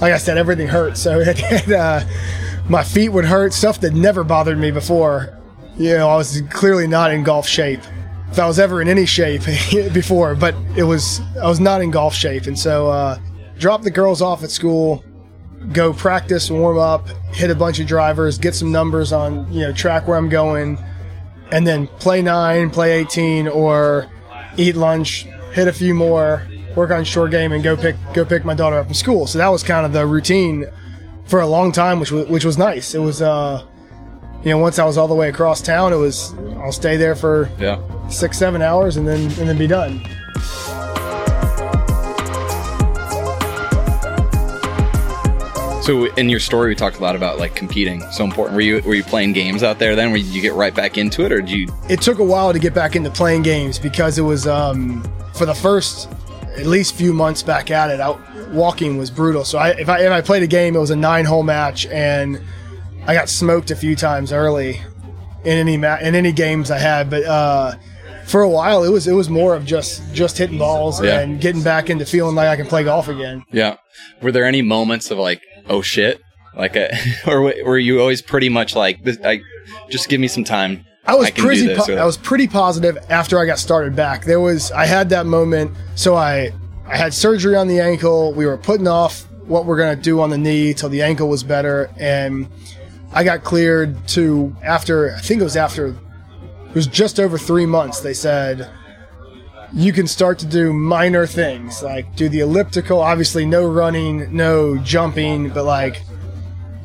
like 0.00 0.12
I 0.12 0.18
said, 0.18 0.38
everything 0.38 0.68
hurt. 0.68 0.96
So 0.96 1.20
it, 1.24 1.38
it, 1.42 1.70
uh, 1.72 2.00
my 2.68 2.82
feet 2.84 3.10
would 3.10 3.24
hurt. 3.24 3.52
Stuff 3.52 3.80
that 3.80 3.92
never 3.92 4.24
bothered 4.24 4.58
me 4.58 4.70
before. 4.70 5.36
You 5.76 5.96
know, 5.98 6.08
I 6.08 6.16
was 6.16 6.42
clearly 6.50 6.86
not 6.86 7.10
in 7.12 7.24
golf 7.24 7.46
shape 7.48 7.80
if 8.32 8.38
I 8.38 8.46
was 8.46 8.58
ever 8.58 8.80
in 8.80 8.88
any 8.88 9.04
shape 9.04 9.42
before, 9.92 10.34
but 10.34 10.54
it 10.74 10.84
was 10.84 11.20
I 11.40 11.46
was 11.46 11.60
not 11.60 11.82
in 11.82 11.90
golf 11.90 12.14
shape, 12.14 12.46
and 12.46 12.58
so 12.58 12.90
uh, 12.90 13.18
drop 13.58 13.82
the 13.82 13.90
girls 13.90 14.22
off 14.22 14.42
at 14.42 14.50
school, 14.50 15.04
go 15.72 15.92
practice, 15.92 16.50
warm 16.50 16.78
up, 16.78 17.06
hit 17.34 17.50
a 17.50 17.54
bunch 17.54 17.78
of 17.78 17.86
drivers, 17.86 18.38
get 18.38 18.54
some 18.54 18.72
numbers 18.72 19.12
on 19.12 19.52
you 19.52 19.60
know 19.60 19.72
track 19.72 20.08
where 20.08 20.16
I'm 20.16 20.30
going, 20.30 20.82
and 21.50 21.66
then 21.66 21.86
play 21.86 22.22
nine, 22.22 22.70
play 22.70 23.00
18, 23.00 23.48
or 23.48 24.10
eat 24.56 24.76
lunch, 24.76 25.24
hit 25.52 25.68
a 25.68 25.72
few 25.72 25.92
more, 25.92 26.42
work 26.74 26.90
on 26.90 27.04
short 27.04 27.32
game, 27.32 27.52
and 27.52 27.62
go 27.62 27.76
pick 27.76 27.96
go 28.14 28.24
pick 28.24 28.46
my 28.46 28.54
daughter 28.54 28.78
up 28.78 28.86
from 28.86 28.94
school. 28.94 29.26
So 29.26 29.36
that 29.38 29.48
was 29.48 29.62
kind 29.62 29.84
of 29.84 29.92
the 29.92 30.06
routine 30.06 30.64
for 31.26 31.42
a 31.42 31.46
long 31.46 31.70
time, 31.70 32.00
which 32.00 32.10
was 32.10 32.26
which 32.28 32.46
was 32.46 32.56
nice. 32.56 32.94
It 32.94 33.00
was. 33.00 33.20
Uh, 33.20 33.66
you 34.44 34.50
know, 34.50 34.58
once 34.58 34.78
I 34.78 34.84
was 34.84 34.98
all 34.98 35.08
the 35.08 35.14
way 35.14 35.28
across 35.28 35.60
town, 35.60 35.92
it 35.92 35.96
was 35.96 36.34
I'll 36.58 36.72
stay 36.72 36.96
there 36.96 37.14
for 37.14 37.48
Yeah. 37.58 37.78
six 38.08 38.38
seven 38.38 38.62
hours 38.62 38.96
and 38.96 39.06
then 39.06 39.20
and 39.20 39.48
then 39.48 39.58
be 39.58 39.66
done 39.66 40.00
So 45.82 46.04
in 46.14 46.28
your 46.28 46.38
story, 46.38 46.68
we 46.68 46.74
talked 46.76 46.98
a 46.98 47.02
lot 47.02 47.16
about 47.16 47.40
like 47.40 47.56
competing. 47.56 48.08
So 48.12 48.22
important. 48.22 48.54
Were 48.54 48.60
you 48.60 48.80
were 48.86 48.94
you 48.94 49.02
playing 49.02 49.32
games 49.32 49.64
out 49.64 49.80
there 49.80 49.96
then? 49.96 50.10
Where 50.12 50.18
you 50.20 50.40
get 50.40 50.52
right 50.52 50.72
back 50.72 50.96
into 50.96 51.24
it, 51.24 51.32
or 51.32 51.40
did 51.40 51.50
you? 51.50 51.68
it 51.88 52.00
took 52.00 52.20
a 52.20 52.24
while 52.24 52.52
to 52.52 52.60
get 52.60 52.72
back 52.72 52.94
into 52.94 53.10
playing 53.10 53.42
games 53.42 53.80
because 53.80 54.16
it 54.16 54.22
was 54.22 54.46
um, 54.46 55.02
for 55.34 55.44
the 55.44 55.54
first 55.54 56.08
at 56.56 56.66
least 56.66 56.94
few 56.94 57.12
months 57.12 57.42
back 57.42 57.72
at 57.72 57.90
it 57.90 57.98
out 58.00 58.20
walking 58.50 58.96
was 58.98 59.10
brutal 59.10 59.42
so 59.42 59.56
I, 59.58 59.70
if, 59.70 59.88
I, 59.88 60.00
if 60.04 60.12
I 60.12 60.20
played 60.20 60.42
a 60.42 60.46
game 60.46 60.76
it 60.76 60.78
was 60.78 60.90
a 60.90 60.96
nine 60.96 61.24
hole 61.24 61.42
match 61.42 61.86
and 61.86 62.38
I 63.06 63.14
got 63.14 63.28
smoked 63.28 63.70
a 63.70 63.76
few 63.76 63.96
times 63.96 64.32
early 64.32 64.80
in 65.44 65.58
any 65.58 65.76
ma- 65.76 65.98
in 65.98 66.14
any 66.14 66.32
games 66.32 66.70
I 66.70 66.78
had 66.78 67.10
but 67.10 67.24
uh, 67.24 67.74
for 68.26 68.42
a 68.42 68.48
while 68.48 68.84
it 68.84 68.90
was 68.90 69.06
it 69.08 69.12
was 69.12 69.28
more 69.28 69.54
of 69.54 69.64
just 69.64 70.02
just 70.14 70.38
hitting 70.38 70.58
balls 70.58 71.02
Yeah. 71.02 71.20
and 71.20 71.40
getting 71.40 71.62
back 71.62 71.90
into 71.90 72.06
feeling 72.06 72.34
like 72.36 72.48
I 72.48 72.56
can 72.56 72.66
play 72.66 72.84
golf 72.84 73.08
again 73.08 73.44
Yeah. 73.50 73.76
Were 74.20 74.30
there 74.32 74.44
any 74.44 74.62
moments 74.62 75.10
of 75.10 75.18
like, 75.18 75.42
oh 75.68 75.82
shit, 75.82 76.20
like, 76.56 76.76
a, 76.76 76.90
or 77.26 77.42
w- 77.50 77.64
were 77.64 77.78
you 77.78 78.00
always 78.00 78.22
pretty 78.22 78.48
much 78.48 78.74
like, 78.76 79.02
this, 79.04 79.18
I 79.24 79.40
just 79.90 80.08
give 80.08 80.20
me 80.20 80.28
some 80.28 80.44
time. 80.44 80.84
I 81.04 81.14
was 81.16 81.30
do 81.32 81.42
pretty. 81.42 81.66
this, 81.66 81.86
Po- 81.86 81.94
I 81.96 82.04
was 82.04 82.16
pretty 82.16 82.46
positive 82.46 82.96
after 83.10 83.38
I 83.40 83.46
got 83.46 83.58
started 83.58 83.94
back. 83.96 84.24
There 84.24 84.40
was. 84.40 84.70
I 84.70 84.86
had 84.86 85.08
that 85.10 85.26
moment. 85.26 85.72
So 85.96 86.14
I, 86.14 86.52
I 86.86 86.96
had 86.96 87.12
surgery 87.12 87.56
on 87.56 87.66
the 87.68 87.80
ankle. 87.80 88.32
We 88.32 88.46
were 88.46 88.56
putting 88.56 88.86
off 88.86 89.24
what 89.46 89.66
we're 89.66 89.78
gonna 89.78 89.96
do 89.96 90.20
on 90.20 90.30
the 90.30 90.38
knee 90.38 90.72
till 90.74 90.88
the 90.88 91.02
ankle 91.02 91.28
was 91.28 91.42
better, 91.42 91.90
and 91.98 92.46
I 93.14 93.24
got 93.24 93.44
cleared 93.44 94.08
to 94.08 94.54
after. 94.62 95.14
I 95.14 95.20
think 95.20 95.40
it 95.40 95.44
was 95.44 95.56
after. 95.56 95.88
It 95.88 96.74
was 96.74 96.86
just 96.86 97.20
over 97.20 97.36
three 97.36 97.66
months. 97.66 98.00
They 98.00 98.14
said 98.14 98.70
you 99.74 99.92
can 99.92 100.06
start 100.06 100.38
to 100.38 100.46
do 100.46 100.72
minor 100.72 101.26
things 101.26 101.82
like 101.82 102.14
do 102.16 102.28
the 102.28 102.40
elliptical. 102.40 103.00
Obviously, 103.00 103.46
no 103.46 103.66
running, 103.66 104.34
no 104.34 104.78
jumping, 104.78 105.48
but 105.50 105.64
like 105.64 106.02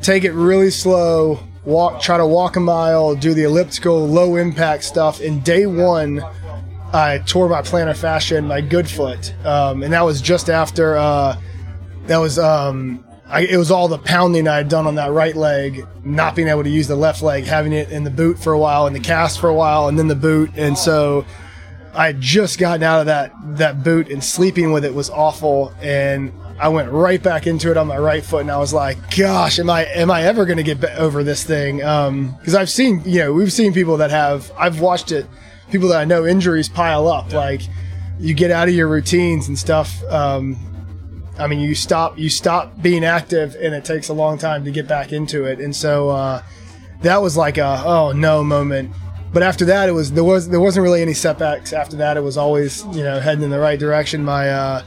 take 0.01 0.23
it 0.23 0.31
really 0.31 0.71
slow, 0.71 1.39
walk, 1.65 2.01
try 2.01 2.17
to 2.17 2.25
walk 2.25 2.55
a 2.55 2.59
mile, 2.59 3.15
do 3.15 3.33
the 3.33 3.43
elliptical, 3.43 4.07
low 4.07 4.35
impact 4.35 4.83
stuff. 4.83 5.19
In 5.21 5.41
day 5.41 5.65
one, 5.65 6.23
I 6.93 7.19
tore 7.25 7.49
my 7.49 7.61
plantar 7.61 7.95
fascia 7.95 8.37
in 8.37 8.47
my 8.47 8.61
good 8.61 8.89
foot, 8.89 9.33
um, 9.45 9.83
and 9.83 9.93
that 9.93 10.01
was 10.01 10.21
just 10.21 10.49
after. 10.49 10.97
Uh, 10.97 11.39
that 12.05 12.17
was 12.17 12.39
um, 12.39 13.03
I, 13.29 13.41
it 13.41 13.57
was 13.57 13.71
all 13.71 13.87
the 13.87 13.97
pounding 13.97 14.47
I 14.47 14.55
had 14.55 14.69
done 14.69 14.87
on 14.87 14.95
that 14.95 15.11
right 15.11 15.35
leg, 15.35 15.85
not 16.03 16.35
being 16.35 16.47
able 16.47 16.63
to 16.63 16.69
use 16.69 16.87
the 16.87 16.95
left 16.95 17.21
leg, 17.21 17.43
having 17.43 17.73
it 17.73 17.91
in 17.91 18.03
the 18.03 18.09
boot 18.09 18.39
for 18.39 18.53
a 18.53 18.59
while, 18.59 18.87
in 18.87 18.93
the 18.93 18.99
cast 18.99 19.39
for 19.39 19.49
a 19.49 19.53
while, 19.53 19.87
and 19.89 19.99
then 19.99 20.07
the 20.07 20.15
boot, 20.15 20.51
and 20.55 20.77
so 20.77 21.25
I 21.93 22.07
had 22.07 22.21
just 22.21 22.59
gotten 22.59 22.83
out 22.83 23.01
of 23.01 23.05
that 23.07 23.33
that 23.57 23.83
boot, 23.83 24.09
and 24.09 24.23
sleeping 24.23 24.71
with 24.71 24.85
it 24.85 24.93
was 24.93 25.09
awful, 25.09 25.73
and 25.81 26.31
I 26.59 26.69
went 26.69 26.91
right 26.91 27.21
back 27.21 27.47
into 27.47 27.69
it 27.69 27.77
on 27.77 27.87
my 27.87 27.97
right 27.97 28.23
foot, 28.23 28.41
and 28.41 28.51
I 28.51 28.57
was 28.57 28.73
like, 28.73 28.97
"Gosh, 29.15 29.59
am 29.59 29.69
I 29.69 29.85
am 29.85 30.09
I 30.09 30.23
ever 30.23 30.45
going 30.45 30.57
to 30.57 30.63
get 30.63 30.83
over 30.97 31.23
this 31.23 31.43
thing?" 31.43 31.77
Because 31.77 32.55
um, 32.55 32.61
I've 32.61 32.69
seen, 32.69 33.01
you 33.05 33.19
know, 33.19 33.33
we've 33.33 33.51
seen 33.51 33.73
people 33.73 33.97
that 33.97 34.11
have. 34.11 34.51
I've 34.57 34.79
watched 34.79 35.11
it. 35.11 35.25
People 35.69 35.89
that 35.89 35.99
I 35.99 36.05
know 36.05 36.25
injuries 36.25 36.69
pile 36.69 37.07
up. 37.07 37.33
Like 37.33 37.61
you 38.19 38.33
get 38.33 38.51
out 38.51 38.67
of 38.67 38.73
your 38.73 38.87
routines 38.87 39.47
and 39.47 39.57
stuff. 39.57 40.01
Um, 40.05 40.57
I 41.39 41.47
mean, 41.47 41.59
you 41.59 41.75
stop 41.75 42.17
you 42.17 42.29
stop 42.29 42.81
being 42.81 43.03
active, 43.03 43.55
and 43.55 43.73
it 43.73 43.85
takes 43.85 44.09
a 44.09 44.13
long 44.13 44.37
time 44.37 44.65
to 44.65 44.71
get 44.71 44.87
back 44.87 45.11
into 45.11 45.45
it. 45.45 45.59
And 45.59 45.75
so 45.75 46.09
uh, 46.09 46.43
that 47.01 47.21
was 47.21 47.37
like 47.37 47.57
a 47.57 47.83
oh 47.85 48.11
no 48.11 48.43
moment. 48.43 48.91
But 49.33 49.43
after 49.43 49.65
that, 49.65 49.89
it 49.89 49.91
was 49.91 50.11
there 50.11 50.23
was 50.23 50.49
there 50.49 50.59
wasn't 50.59 50.83
really 50.83 51.01
any 51.01 51.13
setbacks. 51.13 51.73
After 51.73 51.97
that, 51.97 52.17
it 52.17 52.21
was 52.21 52.37
always 52.37 52.83
you 52.87 53.03
know 53.03 53.19
heading 53.19 53.43
in 53.43 53.49
the 53.49 53.59
right 53.59 53.79
direction. 53.79 54.23
My 54.23 54.49
uh, 54.49 54.83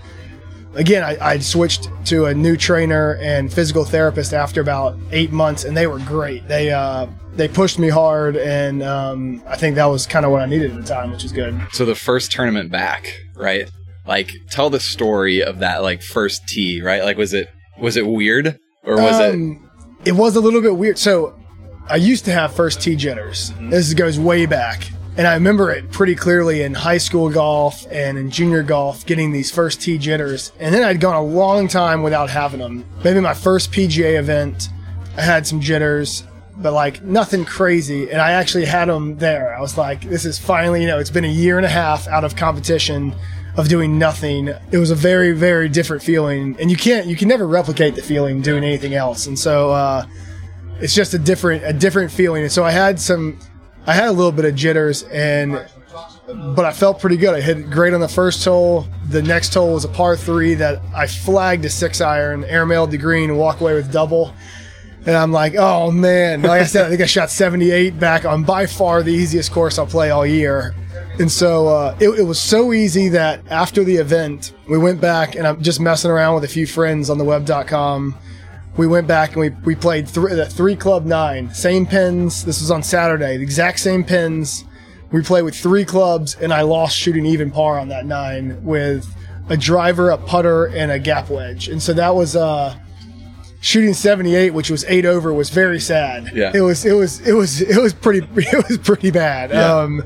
again, 0.75 1.02
I, 1.02 1.16
I 1.21 1.38
switched 1.38 1.88
to 2.07 2.26
a 2.26 2.35
new 2.35 2.57
trainer 2.57 3.16
and 3.21 3.52
physical 3.52 3.85
therapist 3.85 4.33
after 4.33 4.61
about 4.61 4.97
eight 5.12 5.33
months, 5.33 5.64
and 5.64 5.76
they 5.76 5.87
were 5.87 5.99
great. 6.00 6.47
They 6.49 6.71
uh, 6.71 7.07
they 7.35 7.49
pushed 7.49 7.78
me 7.78 7.88
hard, 7.88 8.37
and 8.37 8.83
um, 8.83 9.42
I 9.47 9.57
think 9.57 9.76
that 9.76 9.87
was 9.87 10.07
kind 10.07 10.25
of 10.25 10.33
what 10.33 10.42
I 10.42 10.47
needed 10.47 10.73
at 10.73 10.76
the 10.76 10.87
time, 10.87 11.11
which 11.11 11.25
is 11.25 11.33
good. 11.33 11.61
So 11.73 11.85
the 11.85 11.95
first 11.95 12.33
tournament 12.33 12.71
back, 12.71 13.21
right? 13.35 13.71
Like, 14.07 14.30
tell 14.50 14.71
the 14.71 14.80
story 14.80 15.42
of 15.42 15.59
that 15.61 15.83
like 15.83 16.02
first 16.02 16.49
tee, 16.49 16.80
right? 16.83 17.02
Like, 17.02 17.16
was 17.16 17.35
it 17.35 17.49
was 17.78 17.97
it 17.97 18.07
weird 18.07 18.59
or 18.85 18.97
was 18.97 19.21
um, 19.21 19.69
it? 20.04 20.11
It 20.11 20.12
was 20.12 20.37
a 20.37 20.40
little 20.40 20.62
bit 20.62 20.76
weird. 20.76 20.99
So 20.99 21.38
I 21.88 21.97
used 21.97 22.25
to 22.26 22.33
have 22.33 22.54
first 22.54 22.80
tee 22.80 22.97
jitters. 22.97 23.50
Mm-hmm. 23.50 23.71
This 23.71 23.95
goes 23.95 24.19
way 24.19 24.47
back. 24.47 24.90
And 25.16 25.26
I 25.26 25.35
remember 25.35 25.71
it 25.71 25.90
pretty 25.90 26.14
clearly 26.14 26.62
in 26.62 26.73
high 26.73 26.99
school 26.99 27.28
golf 27.30 27.85
and 27.90 28.16
in 28.16 28.30
junior 28.30 28.62
golf, 28.62 29.04
getting 29.04 29.33
these 29.33 29.50
first 29.50 29.83
tee 29.83 29.99
jitters. 29.99 30.52
And 30.61 30.73
then 30.73 30.85
I'd 30.85 31.00
gone 31.00 31.16
a 31.16 31.23
long 31.23 31.69
time 31.69 32.02
without 32.02 32.30
having 32.30 32.61
them. 32.61 32.85
Maybe 33.02 33.21
my 33.21 33.35
first 33.35 33.73
PGA 33.73 34.19
event, 34.19 34.69
I 35.16 35.23
had 35.23 35.47
some 35.47 35.61
jitters, 35.61 36.23
but 36.57 36.73
like 36.73 37.02
nothing 37.02 37.45
crazy. 37.45 38.11
And 38.11 38.21
I 38.21 38.33
actually 38.33 38.66
had 38.66 38.88
them 38.88 39.19
there. 39.19 39.54
I 39.54 39.61
was 39.61 39.76
like, 39.76 40.02
this 40.02 40.25
is 40.25 40.38
finally, 40.38 40.80
you 40.80 40.87
know, 40.87 40.99
it's 40.99 41.11
been 41.11 41.25
a 41.25 41.28
year 41.28 41.57
and 41.57 41.66
a 41.66 41.71
half 41.71 42.07
out 42.07 42.25
of 42.25 42.37
competition 42.37 43.12
of 43.57 43.69
doing 43.69 43.99
nothing. 43.99 44.49
It 44.71 44.78
was 44.78 44.90
a 44.90 44.95
very, 44.95 45.33
very 45.33 45.69
different 45.69 46.02
feeling. 46.02 46.57
And 46.61 46.71
you 46.71 46.76
can't, 46.76 47.07
you 47.07 47.16
can 47.16 47.28
never 47.28 47.47
replicate 47.47 47.95
the 47.95 48.02
feeling 48.02 48.40
doing 48.42 48.64
anything 48.64 48.95
else. 48.95 49.26
And 49.26 49.38
so, 49.38 49.71
uh, 49.71 50.07
it's 50.80 50.95
just 50.95 51.12
a 51.14 51.19
different, 51.19 51.64
a 51.64 51.73
different 51.73 52.11
feeling. 52.11 52.42
And 52.42 52.52
so 52.52 52.64
I 52.64 52.71
had 52.71 52.99
some, 52.99 53.38
I 53.87 53.92
had 53.92 54.09
a 54.09 54.12
little 54.12 54.33
bit 54.33 54.45
of 54.45 54.54
jitters 54.54 55.02
and 55.04 55.66
but 56.35 56.64
I 56.64 56.73
felt 56.73 57.00
pretty 57.00 57.16
good. 57.16 57.35
I 57.35 57.40
hit 57.40 57.71
great 57.71 57.95
on 57.95 58.00
the 58.00 58.09
first 58.09 58.45
hole. 58.45 58.87
The 59.09 59.23
next 59.23 59.52
hole 59.54 59.75
was 59.75 59.85
a 59.85 59.88
par 59.88 60.16
three 60.16 60.54
that 60.54 60.80
I 60.95 61.07
flagged 61.07 61.64
a 61.64 61.71
six 61.71 62.00
iron, 62.00 62.45
airmailed 62.45 62.90
the 62.90 62.99
green, 62.99 63.37
walk 63.37 63.61
away 63.61 63.75
with 63.75 63.92
double. 63.92 64.35
And 65.07 65.16
I'm 65.16 65.33
like, 65.33 65.54
oh 65.57 65.90
man! 65.90 66.42
Like 66.42 66.61
I 66.61 66.64
said, 66.66 66.87
I 66.87 66.90
think 66.90 67.00
I 67.00 67.07
shot 67.07 67.30
78 67.30 67.99
back 67.99 68.26
on 68.26 68.45
by 68.45 68.66
far 68.66 69.02
the 69.02 69.12
easiest 69.12 69.50
course 69.50 69.78
I'll 69.78 69.87
play 69.87 70.11
all 70.11 70.26
year. 70.26 70.75
And 71.19 71.30
so 71.30 71.69
uh, 71.69 71.97
it, 72.00 72.09
it, 72.11 72.23
was 72.23 72.40
so 72.40 72.73
easy 72.73 73.09
that 73.11 73.40
after 73.50 73.85
the 73.85 73.97
event, 73.97 74.54
we 74.69 74.78
went 74.78 75.00
back 75.00 75.35
and 75.35 75.47
I'm 75.47 75.62
just 75.62 75.80
messing 75.80 76.11
around 76.11 76.35
with 76.37 76.45
a 76.45 76.49
few 76.49 76.66
friends 76.66 77.11
on 77.11 77.19
the 77.19 77.25
web.com 77.25 78.16
we 78.76 78.87
went 78.87 79.07
back 79.07 79.33
and 79.33 79.40
we, 79.40 79.50
we 79.64 79.75
played 79.75 80.09
three, 80.09 80.35
the 80.35 80.47
three 80.47 80.76
club 80.76 81.04
nine, 81.04 81.52
same 81.52 81.87
pins. 81.87 82.45
This 82.45 82.61
was 82.61 82.71
on 82.71 82.83
Saturday, 82.83 83.37
the 83.37 83.42
exact 83.42 83.80
same 83.80 84.04
pins. 84.04 84.64
We 85.12 85.23
played 85.23 85.42
with 85.42 85.57
three 85.57 85.85
clubs, 85.85 86.37
and 86.37 86.52
I 86.52 86.62
lost 86.62 86.97
shooting 86.97 87.26
even 87.26 87.50
par 87.50 87.80
on 87.80 87.88
that 87.88 88.07
nine 88.07 88.64
with 88.64 89.12
a 89.49 89.57
driver, 89.57 90.11
a 90.11 90.16
putter, 90.16 90.66
and 90.66 90.92
a 90.92 91.00
gap 91.00 91.28
wedge. 91.28 91.69
And 91.69 91.83
so 91.83 91.92
that 91.95 92.14
was 92.14 92.37
uh, 92.37 92.78
shooting 93.61 93.92
78, 93.92 94.54
which 94.54 94.71
was 94.71 94.85
eight 94.85 95.04
over, 95.04 95.35
was 95.35 95.50
very 95.50 95.80
sad. 95.80 96.30
Yeah. 96.33 96.52
It 96.54 96.61
was 96.61 96.85
it 96.87 96.92
was 96.92 97.21
it 97.26 97.33
was 97.33 97.61
it 97.61 97.80
was 97.80 97.92
pretty 97.92 98.26
it 98.37 98.69
was 98.69 98.78
pretty 98.78 99.11
bad. 99.11 99.50
Yeah. 99.50 99.78
Um, 99.78 100.04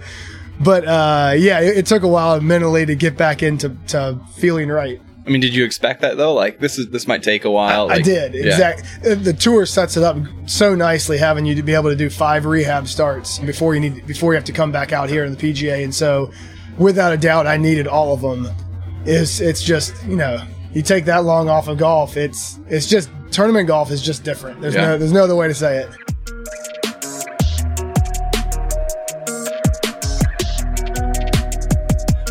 but 0.60 0.86
uh, 0.86 1.34
yeah, 1.36 1.60
it, 1.60 1.78
it, 1.78 1.86
took 1.86 2.02
a 2.02 2.08
while 2.08 2.40
mentally 2.40 2.86
to 2.86 2.94
get 2.94 3.16
back 3.16 3.42
into 3.42 3.76
to 3.88 4.18
feeling 4.36 4.68
right. 4.68 5.00
I 5.26 5.30
mean, 5.30 5.40
did 5.40 5.54
you 5.54 5.64
expect 5.64 6.02
that 6.02 6.16
though? 6.16 6.34
Like 6.34 6.58
this 6.58 6.78
is 6.78 6.90
this 6.90 7.06
might 7.08 7.22
take 7.22 7.44
a 7.44 7.50
while. 7.50 7.84
I, 7.84 7.94
like, 7.94 7.98
I 8.00 8.02
did 8.02 8.34
exactly. 8.34 9.10
Uh, 9.10 9.14
the 9.14 9.32
tour 9.32 9.64
sets 9.64 9.96
it 9.96 10.02
up 10.02 10.16
so 10.46 10.74
nicely, 10.74 11.16
having 11.16 11.46
you 11.46 11.54
to 11.54 11.62
be 11.62 11.74
able 11.74 11.90
to 11.90 11.96
do 11.96 12.10
five 12.10 12.44
rehab 12.44 12.86
starts 12.88 13.38
before 13.38 13.74
you 13.74 13.80
need 13.80 14.06
before 14.06 14.32
you 14.32 14.36
have 14.36 14.44
to 14.44 14.52
come 14.52 14.70
back 14.70 14.92
out 14.92 15.08
here 15.08 15.24
in 15.24 15.34
the 15.34 15.38
PGA. 15.38 15.82
And 15.82 15.94
so, 15.94 16.30
without 16.78 17.12
a 17.12 17.16
doubt, 17.16 17.46
I 17.46 17.56
needed 17.56 17.86
all 17.86 18.12
of 18.12 18.20
them. 18.20 18.54
It's 19.06 19.40
it's 19.40 19.62
just 19.62 19.94
you 20.04 20.16
know 20.16 20.44
you 20.74 20.82
take 20.82 21.06
that 21.06 21.24
long 21.24 21.48
off 21.48 21.68
of 21.68 21.78
golf. 21.78 22.16
It's 22.16 22.58
it's 22.68 22.86
just 22.86 23.08
tournament 23.30 23.66
golf 23.66 23.90
is 23.90 24.02
just 24.02 24.24
different. 24.24 24.60
There's 24.60 24.74
yeah. 24.74 24.88
no 24.88 24.98
there's 24.98 25.12
no 25.12 25.24
other 25.24 25.36
way 25.36 25.48
to 25.48 25.54
say 25.54 25.78
it. 25.78 26.03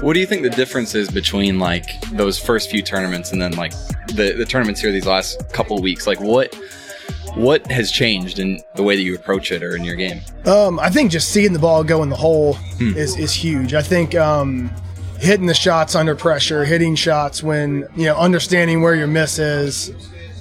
What 0.03 0.15
do 0.15 0.19
you 0.19 0.25
think 0.25 0.41
the 0.43 0.49
difference 0.49 0.95
is 0.95 1.09
between 1.09 1.59
like 1.59 2.01
those 2.11 2.37
first 2.37 2.69
few 2.69 2.81
tournaments 2.81 3.31
and 3.31 3.41
then 3.41 3.53
like 3.53 3.71
the, 4.07 4.35
the 4.37 4.45
tournaments 4.45 4.81
here 4.81 4.91
these 4.91 5.05
last 5.05 5.49
couple 5.53 5.81
weeks? 5.81 6.05
Like 6.05 6.19
what 6.19 6.53
what 7.35 7.65
has 7.71 7.89
changed 7.89 8.37
in 8.37 8.59
the 8.75 8.83
way 8.83 8.97
that 8.97 9.01
you 9.01 9.15
approach 9.15 9.53
it 9.53 9.63
or 9.63 9.77
in 9.77 9.85
your 9.85 9.95
game? 9.95 10.19
Um, 10.45 10.77
I 10.77 10.89
think 10.89 11.09
just 11.09 11.29
seeing 11.29 11.53
the 11.53 11.59
ball 11.59 11.85
go 11.85 12.03
in 12.03 12.09
the 12.09 12.17
hole 12.17 12.55
hmm. 12.55 12.97
is, 12.97 13.17
is 13.17 13.33
huge. 13.33 13.73
I 13.73 13.81
think 13.81 14.13
um, 14.13 14.69
hitting 15.19 15.45
the 15.45 15.53
shots 15.53 15.95
under 15.95 16.17
pressure, 16.17 16.65
hitting 16.65 16.95
shots 16.95 17.41
when, 17.41 17.87
you 17.95 18.03
know, 18.03 18.17
understanding 18.17 18.81
where 18.81 18.95
your 18.95 19.07
miss 19.07 19.39
is, 19.39 19.93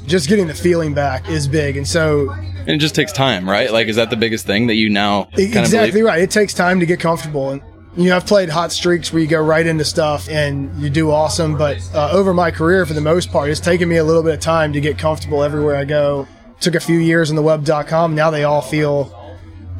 just 0.08 0.28
getting 0.28 0.48
the 0.48 0.54
feeling 0.54 0.92
back 0.92 1.28
is 1.28 1.46
big. 1.46 1.76
And 1.76 1.86
so 1.86 2.32
and 2.32 2.70
it 2.70 2.78
just 2.78 2.96
takes 2.96 3.12
time, 3.12 3.48
right? 3.48 3.72
Like, 3.72 3.86
is 3.86 3.94
that 3.94 4.10
the 4.10 4.16
biggest 4.16 4.44
thing 4.44 4.66
that 4.66 4.74
you 4.74 4.90
now 4.90 5.28
exactly 5.34 6.02
right? 6.02 6.20
It 6.20 6.32
takes 6.32 6.52
time 6.52 6.80
to 6.80 6.86
get 6.86 6.98
comfortable, 6.98 7.50
and 7.50 7.62
you 7.96 8.08
know, 8.08 8.16
I've 8.16 8.26
played 8.26 8.48
hot 8.48 8.72
streaks 8.72 9.12
where 9.12 9.20
you 9.20 9.28
go 9.28 9.42
right 9.42 9.66
into 9.66 9.84
stuff 9.84 10.28
and 10.28 10.74
you 10.80 10.88
do 10.88 11.10
awesome. 11.10 11.58
But 11.58 11.78
uh, 11.94 12.10
over 12.12 12.32
my 12.32 12.50
career, 12.50 12.86
for 12.86 12.94
the 12.94 13.00
most 13.00 13.30
part, 13.30 13.50
it's 13.50 13.60
taken 13.60 13.88
me 13.88 13.96
a 13.96 14.04
little 14.04 14.22
bit 14.22 14.34
of 14.34 14.40
time 14.40 14.72
to 14.72 14.80
get 14.80 14.98
comfortable 14.98 15.42
everywhere 15.42 15.76
I 15.76 15.84
go. 15.84 16.26
Took 16.60 16.74
a 16.74 16.80
few 16.80 16.98
years 16.98 17.30
in 17.30 17.36
the 17.36 17.42
web.com. 17.42 18.14
Now 18.14 18.30
they 18.30 18.44
all 18.44 18.62
feel 18.62 19.18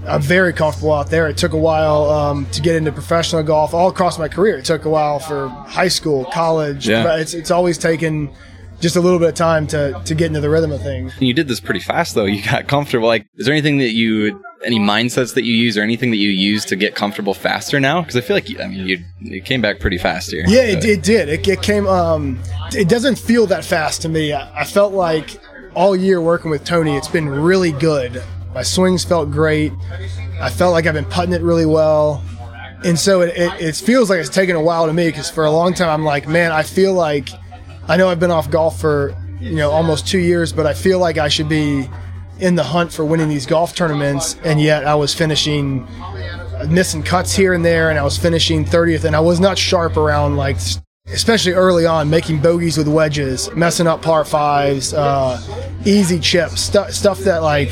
I'm 0.06 0.20
very 0.20 0.52
comfortable 0.52 0.92
out 0.92 1.10
there. 1.10 1.28
It 1.28 1.36
took 1.36 1.52
a 1.52 1.58
while 1.58 2.10
um, 2.10 2.46
to 2.46 2.60
get 2.60 2.76
into 2.76 2.90
professional 2.92 3.42
golf 3.44 3.72
all 3.72 3.88
across 3.88 4.18
my 4.18 4.28
career. 4.28 4.58
It 4.58 4.64
took 4.64 4.84
a 4.84 4.90
while 4.90 5.18
for 5.18 5.48
high 5.48 5.88
school, 5.88 6.24
college. 6.26 6.88
Yeah. 6.88 7.16
It's, 7.16 7.34
it's 7.34 7.50
always 7.50 7.78
taken 7.78 8.30
just 8.82 8.96
a 8.96 9.00
little 9.00 9.20
bit 9.20 9.28
of 9.28 9.34
time 9.34 9.66
to, 9.68 9.98
to 10.04 10.14
get 10.14 10.26
into 10.26 10.40
the 10.40 10.50
rhythm 10.50 10.72
of 10.72 10.82
things. 10.82 11.14
You 11.20 11.32
did 11.32 11.48
this 11.48 11.60
pretty 11.60 11.80
fast 11.80 12.14
though. 12.14 12.24
You 12.24 12.42
got 12.42 12.66
comfortable. 12.66 13.06
Like, 13.06 13.26
is 13.36 13.46
there 13.46 13.54
anything 13.54 13.78
that 13.78 13.92
you, 13.92 14.42
any 14.64 14.78
mindsets 14.78 15.34
that 15.34 15.44
you 15.44 15.54
use 15.54 15.78
or 15.78 15.82
anything 15.82 16.10
that 16.10 16.18
you 16.18 16.30
use 16.30 16.64
to 16.66 16.76
get 16.76 16.94
comfortable 16.96 17.32
faster 17.32 17.78
now? 17.80 18.00
Because 18.00 18.16
I 18.16 18.20
feel 18.20 18.36
like, 18.36 18.60
I 18.60 18.66
mean, 18.66 18.86
you, 18.86 18.98
you 19.20 19.40
came 19.40 19.62
back 19.62 19.78
pretty 19.78 19.98
fast 19.98 20.32
here. 20.32 20.44
Yeah, 20.48 20.62
it, 20.62 20.84
it, 20.84 21.02
did. 21.02 21.28
It, 21.28 21.46
it 21.46 21.62
came, 21.62 21.86
um, 21.86 22.40
it 22.72 22.88
doesn't 22.88 23.18
feel 23.18 23.46
that 23.46 23.64
fast 23.64 24.02
to 24.02 24.08
me. 24.08 24.32
I, 24.32 24.62
I 24.62 24.64
felt 24.64 24.92
like 24.92 25.40
all 25.74 25.94
year 25.96 26.20
working 26.20 26.50
with 26.50 26.64
Tony, 26.64 26.96
it's 26.96 27.08
been 27.08 27.28
really 27.28 27.72
good. 27.72 28.22
My 28.52 28.62
swings 28.62 29.04
felt 29.04 29.30
great. 29.30 29.72
I 30.40 30.50
felt 30.50 30.72
like 30.72 30.86
I've 30.86 30.94
been 30.94 31.04
putting 31.06 31.32
it 31.32 31.40
really 31.40 31.66
well. 31.66 32.22
And 32.84 32.98
so 32.98 33.20
it, 33.20 33.36
it, 33.36 33.60
it 33.60 33.76
feels 33.76 34.10
like 34.10 34.18
it's 34.18 34.28
taken 34.28 34.56
a 34.56 34.60
while 34.60 34.86
to 34.86 34.92
me 34.92 35.06
because 35.06 35.30
for 35.30 35.44
a 35.44 35.52
long 35.52 35.72
time 35.72 35.88
I'm 35.88 36.04
like, 36.04 36.26
man, 36.26 36.50
I 36.50 36.64
feel 36.64 36.92
like 36.94 37.28
I 37.88 37.96
know 37.96 38.08
I've 38.08 38.20
been 38.20 38.30
off 38.30 38.50
golf 38.50 38.80
for 38.80 39.14
you 39.40 39.56
know 39.56 39.70
almost 39.70 40.06
two 40.06 40.18
years, 40.18 40.52
but 40.52 40.66
I 40.66 40.74
feel 40.74 40.98
like 40.98 41.18
I 41.18 41.28
should 41.28 41.48
be 41.48 41.88
in 42.38 42.54
the 42.54 42.64
hunt 42.64 42.92
for 42.92 43.04
winning 43.04 43.28
these 43.28 43.46
golf 43.46 43.74
tournaments, 43.74 44.36
and 44.44 44.60
yet 44.60 44.84
I 44.84 44.94
was 44.94 45.14
finishing 45.14 45.86
missing 46.68 47.02
cuts 47.02 47.34
here 47.34 47.54
and 47.54 47.64
there, 47.64 47.90
and 47.90 47.98
I 47.98 48.02
was 48.02 48.16
finishing 48.16 48.64
30th, 48.64 49.04
and 49.04 49.16
I 49.16 49.20
was 49.20 49.40
not 49.40 49.58
sharp 49.58 49.96
around 49.96 50.36
like 50.36 50.56
especially 51.08 51.52
early 51.52 51.84
on, 51.84 52.08
making 52.08 52.40
bogeys 52.40 52.78
with 52.78 52.88
wedges, 52.88 53.52
messing 53.54 53.86
up 53.86 54.02
par 54.02 54.24
fives, 54.24 54.94
uh, 54.94 55.40
easy 55.84 56.18
chips, 56.18 56.62
stu- 56.62 56.90
stuff 56.90 57.18
that 57.20 57.42
like 57.42 57.70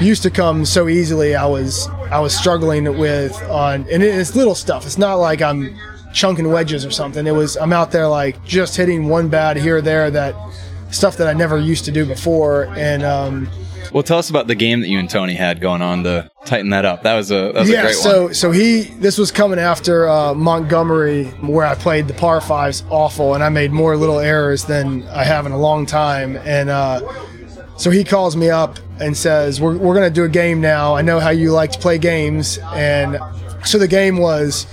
used 0.00 0.22
to 0.22 0.30
come 0.30 0.64
so 0.64 0.88
easily. 0.88 1.34
I 1.34 1.46
was 1.46 1.88
I 2.10 2.20
was 2.20 2.36
struggling 2.36 2.98
with 2.98 3.40
on, 3.44 3.86
and 3.90 4.02
it's 4.02 4.34
little 4.34 4.54
stuff. 4.54 4.86
It's 4.86 4.98
not 4.98 5.16
like 5.16 5.42
I'm 5.42 5.78
chunking 6.14 6.50
wedges 6.50 6.86
or 6.86 6.90
something. 6.90 7.26
It 7.26 7.32
was 7.34 7.56
I'm 7.56 7.72
out 7.72 7.90
there 7.90 8.08
like 8.08 8.42
just 8.44 8.76
hitting 8.76 9.08
one 9.08 9.28
bad 9.28 9.56
here 9.56 9.78
or 9.78 9.82
there 9.82 10.10
that 10.10 10.34
stuff 10.90 11.16
that 11.18 11.26
I 11.26 11.32
never 11.32 11.58
used 11.58 11.84
to 11.86 11.92
do 11.92 12.06
before, 12.06 12.66
and 12.76 13.02
um, 13.02 13.48
Well, 13.92 14.04
tell 14.04 14.18
us 14.18 14.30
about 14.30 14.46
the 14.46 14.54
game 14.54 14.80
that 14.80 14.88
you 14.88 14.98
and 14.98 15.10
Tony 15.10 15.34
had 15.34 15.60
going 15.60 15.82
on 15.82 16.04
to 16.04 16.30
tighten 16.44 16.70
that 16.70 16.84
up. 16.84 17.02
That 17.02 17.14
was 17.14 17.30
a 17.30 17.52
that 17.52 17.54
was 17.54 17.68
yeah, 17.68 17.80
a 17.80 17.82
great 17.82 17.96
one. 17.96 18.02
so, 18.02 18.24
one. 18.24 18.34
So 18.34 18.50
he 18.52 18.82
this 19.00 19.18
was 19.18 19.30
coming 19.30 19.58
after 19.58 20.08
uh, 20.08 20.34
Montgomery, 20.34 21.24
where 21.42 21.66
I 21.66 21.74
played 21.74 22.06
the 22.08 22.14
par 22.14 22.40
fives 22.40 22.84
awful, 22.88 23.34
and 23.34 23.42
I 23.42 23.48
made 23.48 23.72
more 23.72 23.96
little 23.96 24.20
errors 24.20 24.64
than 24.64 25.02
I 25.08 25.24
have 25.24 25.44
in 25.46 25.52
a 25.52 25.58
long 25.58 25.84
time, 25.84 26.36
and. 26.38 26.70
Uh, 26.70 27.00
so 27.76 27.90
he 27.90 28.04
calls 28.04 28.36
me 28.36 28.50
up 28.50 28.78
and 29.00 29.16
says, 29.16 29.60
We're, 29.60 29.76
we're 29.76 29.94
going 29.94 30.08
to 30.08 30.14
do 30.14 30.22
a 30.22 30.28
game 30.28 30.60
now. 30.60 30.94
I 30.94 31.02
know 31.02 31.18
how 31.18 31.30
you 31.30 31.50
like 31.50 31.72
to 31.72 31.78
play 31.80 31.98
games. 31.98 32.56
And 32.72 33.18
so 33.64 33.78
the 33.78 33.88
game 33.88 34.16
was 34.18 34.68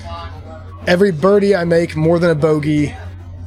every 0.88 1.12
birdie 1.12 1.56
I 1.56 1.64
make 1.66 1.96
more 1.96 2.20
than 2.20 2.30
a 2.30 2.36
bogey, 2.36 2.94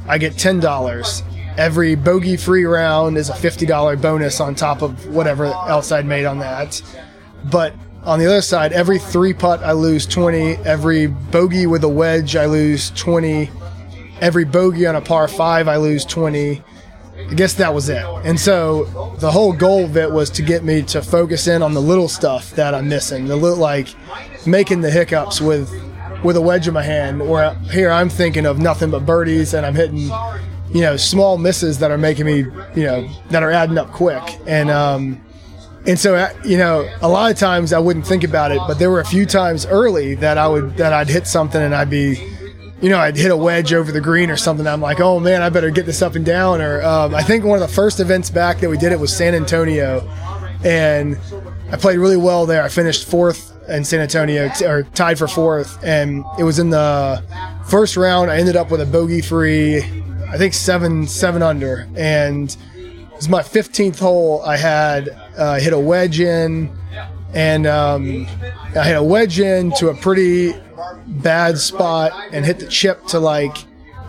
I 0.08 0.18
get 0.18 0.34
$10. 0.34 1.22
Every 1.56 1.94
bogey 1.94 2.36
free 2.36 2.64
round 2.64 3.16
is 3.16 3.30
a 3.30 3.32
$50 3.32 4.00
bonus 4.00 4.40
on 4.40 4.54
top 4.54 4.82
of 4.82 5.06
whatever 5.06 5.46
else 5.46 5.92
I'd 5.92 6.06
made 6.06 6.24
on 6.24 6.38
that. 6.40 6.82
But 7.44 7.74
on 8.02 8.18
the 8.18 8.26
other 8.26 8.42
side, 8.42 8.72
every 8.72 8.98
three 8.98 9.32
putt 9.32 9.60
I 9.62 9.72
lose 9.72 10.06
20. 10.06 10.56
Every 10.64 11.06
bogey 11.06 11.66
with 11.66 11.84
a 11.84 11.88
wedge 11.88 12.36
I 12.36 12.46
lose 12.46 12.90
20. 12.90 13.50
Every 14.20 14.44
bogey 14.44 14.86
on 14.86 14.96
a 14.96 15.00
par 15.00 15.28
five 15.28 15.68
I 15.68 15.76
lose 15.76 16.04
20. 16.04 16.62
I 17.16 17.34
guess 17.34 17.54
that 17.54 17.72
was 17.72 17.88
it. 17.88 18.04
And 18.24 18.38
so 18.38 19.14
the 19.18 19.30
whole 19.30 19.52
goal 19.52 19.84
of 19.84 19.96
it 19.96 20.10
was 20.10 20.30
to 20.30 20.42
get 20.42 20.64
me 20.64 20.82
to 20.82 21.00
focus 21.00 21.46
in 21.46 21.62
on 21.62 21.72
the 21.72 21.80
little 21.80 22.08
stuff 22.08 22.50
that 22.52 22.74
I'm 22.74 22.88
missing. 22.88 23.26
The 23.26 23.36
little 23.36 23.58
like 23.58 23.94
making 24.46 24.80
the 24.80 24.90
hiccups 24.90 25.40
with 25.40 25.70
with 26.24 26.36
a 26.36 26.40
wedge 26.40 26.66
in 26.66 26.74
my 26.74 26.82
hand. 26.82 27.22
Or 27.22 27.54
here 27.70 27.90
I'm 27.90 28.08
thinking 28.08 28.46
of 28.46 28.58
nothing 28.58 28.90
but 28.90 29.06
birdies 29.06 29.54
and 29.54 29.64
I'm 29.64 29.74
hitting 29.74 30.10
you 30.74 30.80
know, 30.80 30.96
small 30.96 31.38
misses 31.38 31.78
that 31.78 31.92
are 31.92 31.98
making 31.98 32.26
me, 32.26 32.38
you 32.74 32.84
know, 32.84 33.08
that 33.30 33.44
are 33.44 33.50
adding 33.52 33.78
up 33.78 33.92
quick. 33.92 34.22
And, 34.46 34.70
um, 34.70 35.24
and 35.86 35.96
so, 35.98 36.28
you 36.44 36.58
know, 36.58 36.90
a 37.00 37.08
lot 37.08 37.30
of 37.30 37.38
times 37.38 37.72
I 37.72 37.78
wouldn't 37.78 38.06
think 38.06 38.24
about 38.24 38.50
it, 38.50 38.58
but 38.66 38.80
there 38.80 38.90
were 38.90 38.98
a 38.98 39.04
few 39.04 39.24
times 39.24 39.66
early 39.66 40.16
that 40.16 40.36
I 40.36 40.48
would, 40.48 40.76
that 40.78 40.92
I'd 40.92 41.08
hit 41.08 41.28
something 41.28 41.62
and 41.62 41.74
I'd 41.74 41.90
be, 41.90 42.16
you 42.80 42.88
know, 42.88 42.98
I'd 42.98 43.16
hit 43.16 43.30
a 43.30 43.36
wedge 43.36 43.72
over 43.72 43.92
the 43.92 44.00
green 44.00 44.30
or 44.30 44.36
something. 44.36 44.66
I'm 44.66 44.80
like, 44.80 44.98
oh 44.98 45.20
man, 45.20 45.42
I 45.42 45.48
better 45.48 45.70
get 45.70 45.86
this 45.86 46.02
up 46.02 46.16
and 46.16 46.26
down. 46.26 46.60
Or 46.60 46.82
um, 46.82 47.14
I 47.14 47.22
think 47.22 47.44
one 47.44 47.62
of 47.62 47.68
the 47.68 47.72
first 47.72 48.00
events 48.00 48.28
back 48.28 48.58
that 48.58 48.68
we 48.68 48.76
did 48.76 48.90
it 48.90 48.98
was 48.98 49.16
San 49.16 49.34
Antonio, 49.34 50.00
and 50.64 51.16
I 51.70 51.76
played 51.76 51.98
really 51.98 52.16
well 52.16 52.46
there. 52.46 52.64
I 52.64 52.68
finished 52.68 53.06
fourth 53.06 53.53
in 53.68 53.84
San 53.84 54.00
Antonio, 54.00 54.48
t- 54.48 54.66
or 54.66 54.82
tied 54.94 55.18
for 55.18 55.28
fourth, 55.28 55.82
and 55.82 56.24
it 56.38 56.44
was 56.44 56.58
in 56.58 56.70
the 56.70 57.22
first 57.66 57.96
round. 57.96 58.30
I 58.30 58.38
ended 58.38 58.56
up 58.56 58.70
with 58.70 58.80
a 58.80 58.86
bogey 58.86 59.20
free 59.20 59.82
I 60.34 60.36
think 60.36 60.52
seven 60.52 61.06
seven 61.06 61.42
under, 61.42 61.86
and 61.94 62.50
it 62.76 63.16
was 63.16 63.28
my 63.28 63.40
15th 63.40 64.00
hole. 64.00 64.42
I 64.42 64.56
had 64.56 65.08
uh, 65.36 65.60
hit 65.60 65.72
a 65.72 65.78
wedge 65.78 66.18
in, 66.18 66.76
and 67.32 67.68
um, 67.68 68.26
I 68.74 68.82
hit 68.82 68.96
a 68.96 69.02
wedge 69.02 69.38
in 69.38 69.70
to 69.76 69.90
a 69.90 69.94
pretty 69.94 70.52
bad 71.06 71.56
spot 71.58 72.10
and 72.32 72.44
hit 72.44 72.58
the 72.58 72.66
chip 72.66 73.06
to 73.06 73.20
like 73.20 73.56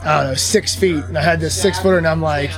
I 0.02 0.18
don't 0.18 0.30
know 0.32 0.34
six 0.34 0.74
feet, 0.74 1.04
and 1.04 1.16
I 1.16 1.22
had 1.22 1.40
this 1.40 1.60
six 1.60 1.78
footer, 1.78 2.00
and 2.00 2.08
I'm 2.08 2.24
like, 2.24 2.50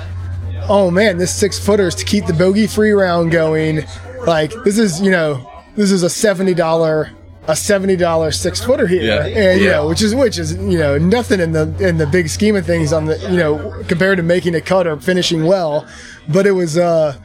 oh 0.70 0.90
man, 0.90 1.18
this 1.18 1.36
six 1.36 1.60
footer 1.60 1.88
is 1.88 1.96
to 1.96 2.06
keep 2.06 2.26
the 2.26 2.34
bogey 2.34 2.68
free 2.68 2.92
round 2.92 3.32
going. 3.32 3.84
Like 4.26 4.54
this 4.64 4.78
is 4.78 5.02
you 5.02 5.12
know 5.12 5.46
this 5.78 5.92
is 5.92 6.04
a 6.04 6.10
seventy 6.10 6.54
dollar 6.54 7.12
a 7.48 7.56
seventy 7.56 7.96
dollar 7.96 8.32
six 8.32 8.62
footer 8.62 8.88
here, 8.88 9.04
yeah. 9.04 9.26
and 9.26 9.62
you 9.62 9.68
yeah. 9.68 9.74
know, 9.74 9.88
which 9.88 10.02
is 10.02 10.14
which 10.14 10.38
is 10.38 10.54
you 10.58 10.78
know 10.78 10.98
nothing 10.98 11.40
in 11.40 11.54
the 11.54 11.74
in 11.80 11.98
the 11.98 12.08
big 12.08 12.28
scheme 12.28 12.58
of 12.58 12.66
things 12.66 12.92
on 12.92 13.06
the 13.06 13.18
you 13.32 13.38
know 13.38 13.84
compared 13.88 14.18
to 14.18 14.24
making 14.24 14.54
a 14.56 14.62
cut 14.62 14.86
or 14.86 15.00
finishing 15.00 15.46
well, 15.46 15.88
but 16.28 16.46
it 16.46 16.52
was. 16.52 16.78
uh 16.78 17.18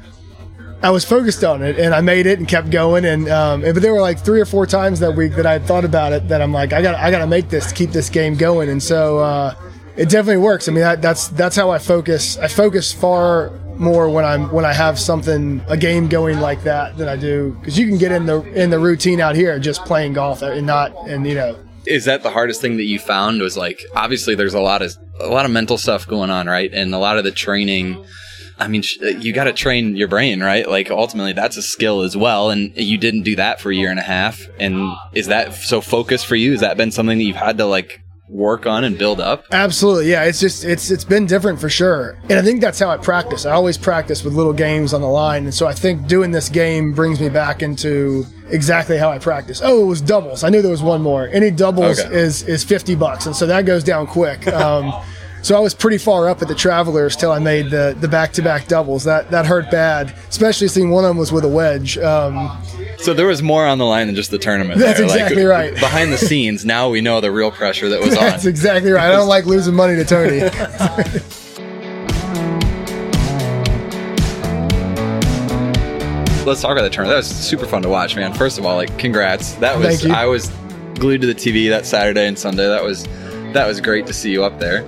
I 0.85 0.91
was 0.91 1.05
focused 1.05 1.45
on 1.45 1.63
it 1.63 1.79
and 1.79 1.95
I 1.95 2.01
made 2.01 2.27
it 2.27 2.41
and 2.41 2.49
kept 2.49 2.71
going 2.71 3.05
and 3.05 3.29
um, 3.29 3.61
but 3.61 3.81
there 3.83 3.95
were 3.95 4.01
like 4.01 4.19
three 4.19 4.41
or 4.41 4.45
four 4.45 4.67
times 4.67 4.99
that 4.99 5.13
week 5.15 5.37
that 5.37 5.47
I 5.47 5.61
thought 5.61 5.85
about 5.85 6.13
it 6.13 6.27
that 6.27 6.43
I'm 6.43 6.53
like 6.53 6.73
I 6.73 6.83
got 6.83 6.97
I 6.97 7.12
got 7.12 7.19
to 7.19 7.27
make 7.29 7.49
this 7.49 7.69
to 7.69 7.75
keep 7.75 7.91
this 7.91 8.11
game 8.11 8.35
going 8.35 8.69
and 8.69 8.83
so 8.83 9.19
uh, 9.21 9.55
it 9.95 10.09
definitely 10.09 10.43
works. 10.43 10.69
I 10.69 10.73
mean 10.73 10.81
that, 10.81 11.01
that's 11.01 11.29
that's 11.29 11.55
how 11.55 11.71
I 11.71 11.79
focus. 11.79 12.37
I 12.37 12.49
focus 12.49 12.93
far 12.93 13.53
more 13.83 14.09
when 14.09 14.25
I'm 14.25 14.51
when 14.53 14.64
I 14.64 14.73
have 14.73 14.99
something 14.99 15.62
a 15.68 15.77
game 15.77 16.09
going 16.09 16.40
like 16.40 16.62
that 16.62 16.97
than 16.97 17.09
I 17.09 17.16
do 17.16 17.57
because 17.61 17.79
you 17.79 17.87
can 17.87 17.99
get 17.99 18.12
in 18.12 18.27
the 18.27 18.40
in 18.53 18.71
the 18.71 18.79
routine 18.79 19.21
out 19.21 19.35
here 19.35 19.59
just 19.59 19.85
playing 19.85 20.14
golf 20.14 20.42
and 20.42 20.66
not 20.66 20.97
and 21.09 21.27
you 21.27 21.35
know. 21.35 21.59
Is 21.85 22.05
that 22.05 22.23
the 22.23 22.31
hardest 22.31 22.61
thing 22.61 22.77
that 22.77 22.85
you 22.85 22.99
found? 22.99 23.40
Was 23.42 23.57
like 23.57 23.81
obviously 23.95 24.35
there's 24.35 24.55
a 24.55 24.61
lot 24.61 24.83
of 24.83 24.97
a 25.21 25.27
lot 25.27 25.45
of 25.45 25.51
mental 25.51 25.77
stuff 25.77 26.07
going 26.07 26.31
on, 26.31 26.47
right? 26.47 26.73
And 26.73 26.95
a 26.95 26.99
lot 26.99 27.18
of 27.18 27.25
the 27.25 27.33
training. 27.33 28.05
I 28.59 28.68
mean, 28.68 28.85
you 29.01 29.33
got 29.33 29.45
to 29.45 29.53
train 29.53 29.97
your 29.97 30.07
brain, 30.07 30.40
right? 30.40 30.68
Like 30.68 30.90
ultimately, 30.90 31.33
that's 31.33 31.57
a 31.57 31.62
skill 31.62 32.03
as 32.03 32.16
well. 32.16 32.51
And 32.51 32.73
you 32.77 32.97
didn't 32.97 33.23
do 33.23 33.35
that 33.35 33.61
for 33.61 33.73
a 33.73 33.75
year 33.75 33.90
and 33.90 33.99
a 33.99 34.05
half. 34.05 34.47
And 34.61 34.95
is 35.14 35.27
that 35.29 35.55
so 35.55 35.81
focused 35.81 36.27
for 36.27 36.37
you? 36.37 36.53
Has 36.53 36.61
that 36.61 36.77
been 36.77 36.92
something 36.92 37.18
that 37.18 37.25
you've 37.25 37.35
had 37.35 37.59
to 37.59 37.66
like 37.66 38.02
work 38.33 38.66
on 38.66 38.83
and 38.85 38.99
build 38.99 39.21
up? 39.21 39.45
Absolutely. 39.53 40.11
Yeah, 40.11 40.25
it's 40.25 40.40
just 40.40 40.64
it's 40.64 40.90
it's 40.90 41.05
been 41.05 41.27
different 41.27 41.61
for 41.61 41.68
sure. 41.68 42.18
And 42.25 42.33
I 42.33 42.42
think 42.42 42.61
that's 42.61 42.79
how 42.79 42.88
I 42.88 42.97
practice. 42.97 43.47
I 43.47 43.53
always 43.53 43.77
practice 43.77 44.25
with 44.25 44.35
little 44.35 44.53
games 44.53 44.95
on 44.95 45.01
the 45.01 45.09
line. 45.09 45.45
And 45.45 45.55
so 45.55 45.66
I 45.66 45.75
think 45.75 46.07
doing 46.07 46.31
this 46.31 46.49
game 46.49 46.92
brings 46.92 47.21
me 47.21 47.29
back 47.29 47.62
into 47.62 48.27
exactly 48.49 48.97
how 48.97 49.11
I 49.11 49.18
practice. 49.18 49.61
Oh, 49.62 49.85
it 49.85 49.87
was 49.87 50.01
doubles. 50.01 50.42
I 50.42 50.49
knew 50.49 50.62
there 50.62 50.71
was 50.71 50.83
one 50.83 51.03
more. 51.03 51.29
Any 51.29 51.51
doubles 51.51 52.01
okay. 52.01 52.14
is 52.14 52.42
is 52.45 52.64
50 52.64 52.95
bucks. 52.95 53.27
And 53.27 53.37
so 53.37 53.47
that 53.47 53.66
goes 53.66 53.85
down 53.85 54.07
quick. 54.07 54.47
Um, 54.62 54.92
so 55.42 55.57
I 55.57 55.59
was 55.59 55.75
pretty 55.75 55.99
far 55.99 56.29
up 56.29 56.40
at 56.40 56.47
the 56.47 56.55
Travelers 56.55 57.16
till 57.16 57.33
I 57.33 57.40
made 57.40 57.68
the 57.71 57.97
the 58.01 58.07
back 58.07 58.33
to 58.35 58.42
back 58.42 58.68
doubles. 58.68 59.03
That 59.03 59.29
that 59.33 59.45
hurt 59.45 59.73
bad, 59.73 60.14
especially 60.29 60.68
seeing 60.68 60.90
one 60.90 61.05
of 61.05 61.09
them 61.09 61.16
was 61.16 61.33
with 61.33 61.45
a 61.45 61.49
wedge. 61.49 61.99
Um, 61.99 62.62
so 63.03 63.12
there 63.12 63.27
was 63.27 63.43
more 63.43 63.67
on 63.67 63.79
the 63.79 63.85
line 63.85 64.07
than 64.07 64.15
just 64.15 64.31
the 64.31 64.38
tournament. 64.38 64.79
That's 64.79 64.99
there. 64.99 65.07
exactly 65.07 65.45
like, 65.45 65.73
right. 65.73 65.81
Behind 65.81 66.12
the 66.12 66.19
scenes, 66.19 66.65
now 66.65 66.88
we 66.88 67.01
know 67.01 67.21
the 67.21 67.33
real 67.33 67.51
pressure 67.51 67.88
that 67.88 68.01
was 68.01 68.11
on. 68.17 68.23
That's 68.23 68.47
exactly 68.47 68.93
right. 68.93 69.09
I 69.09 69.12
don't 69.12 69.29
like 69.29 69.45
losing 69.45 69.75
money 69.75 69.97
to 69.97 70.05
Tony. 70.05 70.41
Let's 76.45 76.61
talk 76.61 76.73
about 76.73 76.83
the 76.83 76.91
tournament. 76.91 77.11
That 77.11 77.17
was 77.17 77.29
super 77.29 77.67
fun 77.67 77.83
to 77.83 77.88
watch, 77.88 78.17
man. 78.17 78.33
First 78.35 78.59
of 78.59 78.67
all, 78.67 78.77
like 78.77 78.97
congrats. 78.99 79.55
That 79.55 79.79
was 79.79 80.07
I 80.07 80.27
was 80.27 80.49
glued 80.95 81.21
to 81.23 81.27
the 81.27 81.35
TV 81.35 81.69
that 81.71 81.87
Saturday 81.87 82.27
and 82.27 82.38
Sunday. 82.38 82.67
That 82.67 82.83
was 82.83 83.05
that 83.53 83.67
was 83.67 83.81
great 83.81 84.07
to 84.07 84.12
see 84.12 84.31
you 84.31 84.45
up 84.45 84.59
there 84.59 84.87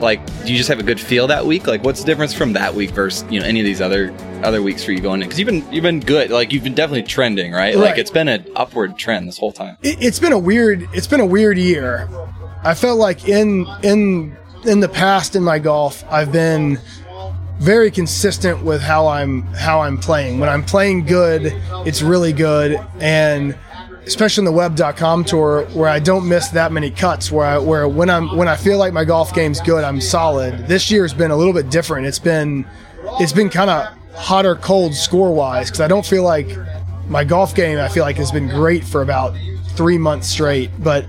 like 0.00 0.24
do 0.44 0.52
you 0.52 0.56
just 0.58 0.68
have 0.68 0.78
a 0.78 0.82
good 0.82 1.00
feel 1.00 1.26
that 1.26 1.46
week 1.46 1.66
like 1.66 1.82
what's 1.82 2.00
the 2.00 2.06
difference 2.06 2.34
from 2.34 2.52
that 2.52 2.74
week 2.74 2.90
versus 2.90 3.24
you 3.30 3.40
know 3.40 3.46
any 3.46 3.60
of 3.60 3.64
these 3.64 3.80
other 3.80 4.12
other 4.44 4.62
weeks 4.62 4.84
for 4.84 4.92
you 4.92 5.00
going 5.00 5.22
in 5.22 5.28
because 5.28 5.38
you've 5.38 5.46
been 5.46 5.72
you've 5.72 5.82
been 5.82 6.00
good 6.00 6.30
like 6.30 6.52
you've 6.52 6.64
been 6.64 6.74
definitely 6.74 7.02
trending 7.02 7.52
right, 7.52 7.74
right. 7.74 7.76
like 7.76 7.98
it's 7.98 8.10
been 8.10 8.28
an 8.28 8.46
upward 8.56 8.96
trend 8.96 9.26
this 9.26 9.38
whole 9.38 9.52
time. 9.52 9.76
It, 9.82 10.02
it's 10.02 10.18
been 10.18 10.32
a 10.32 10.38
weird 10.38 10.88
it's 10.92 11.06
been 11.06 11.20
a 11.20 11.26
weird 11.26 11.58
year. 11.58 12.08
I 12.62 12.74
felt 12.74 12.98
like 12.98 13.28
in 13.28 13.66
in 13.82 14.36
in 14.64 14.80
the 14.80 14.88
past 14.88 15.36
in 15.36 15.42
my 15.42 15.58
golf 15.58 16.02
i've 16.10 16.32
been 16.32 16.78
very 17.58 17.90
consistent 17.90 18.64
with 18.64 18.80
how 18.80 19.06
i'm 19.06 19.42
how 19.54 19.80
i'm 19.80 19.98
playing. 19.98 20.40
When 20.40 20.48
i'm 20.48 20.64
playing 20.64 21.04
good 21.04 21.52
it's 21.86 22.02
really 22.02 22.32
good. 22.32 22.78
And 23.00 23.56
especially 24.06 24.42
in 24.42 24.44
the 24.46 24.52
web.com 24.52 25.24
tour 25.24 25.64
where 25.72 25.88
I 25.88 25.98
don't 25.98 26.28
miss 26.28 26.48
that 26.48 26.72
many 26.72 26.90
cuts 26.90 27.32
where 27.32 27.46
I, 27.46 27.58
where 27.58 27.88
when 27.88 28.10
I'm 28.10 28.36
when 28.36 28.48
I 28.48 28.56
feel 28.56 28.78
like 28.78 28.92
my 28.92 29.04
golf 29.04 29.34
game's 29.34 29.60
good 29.60 29.84
I'm 29.84 30.00
solid. 30.00 30.66
This 30.66 30.90
year's 30.90 31.14
been 31.14 31.30
a 31.30 31.36
little 31.36 31.52
bit 31.52 31.70
different. 31.70 32.06
It's 32.06 32.18
been 32.18 32.66
it's 33.20 33.32
been 33.32 33.50
kind 33.50 33.70
of 33.70 33.94
hot 34.14 34.46
or 34.46 34.56
cold 34.56 34.94
score 34.94 35.34
wise 35.34 35.70
because 35.70 35.80
I 35.80 35.88
don't 35.88 36.06
feel 36.06 36.22
like 36.22 36.48
my 37.08 37.24
golf 37.24 37.54
game 37.54 37.78
I 37.78 37.88
feel 37.88 38.04
like 38.04 38.16
has 38.16 38.32
been 38.32 38.48
great 38.48 38.84
for 38.84 39.02
about 39.02 39.36
three 39.70 39.98
months 39.98 40.28
straight. 40.28 40.70
But 40.78 41.06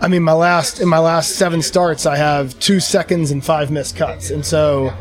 I 0.00 0.08
mean 0.08 0.22
my 0.22 0.32
last 0.32 0.80
in 0.80 0.88
my 0.88 0.98
last 0.98 1.36
seven 1.36 1.62
starts 1.62 2.06
I 2.06 2.16
have 2.16 2.58
two 2.58 2.80
seconds 2.80 3.30
and 3.30 3.44
five 3.44 3.70
missed 3.70 3.96
cuts. 3.96 4.30
And 4.30 4.44
so 4.44 4.92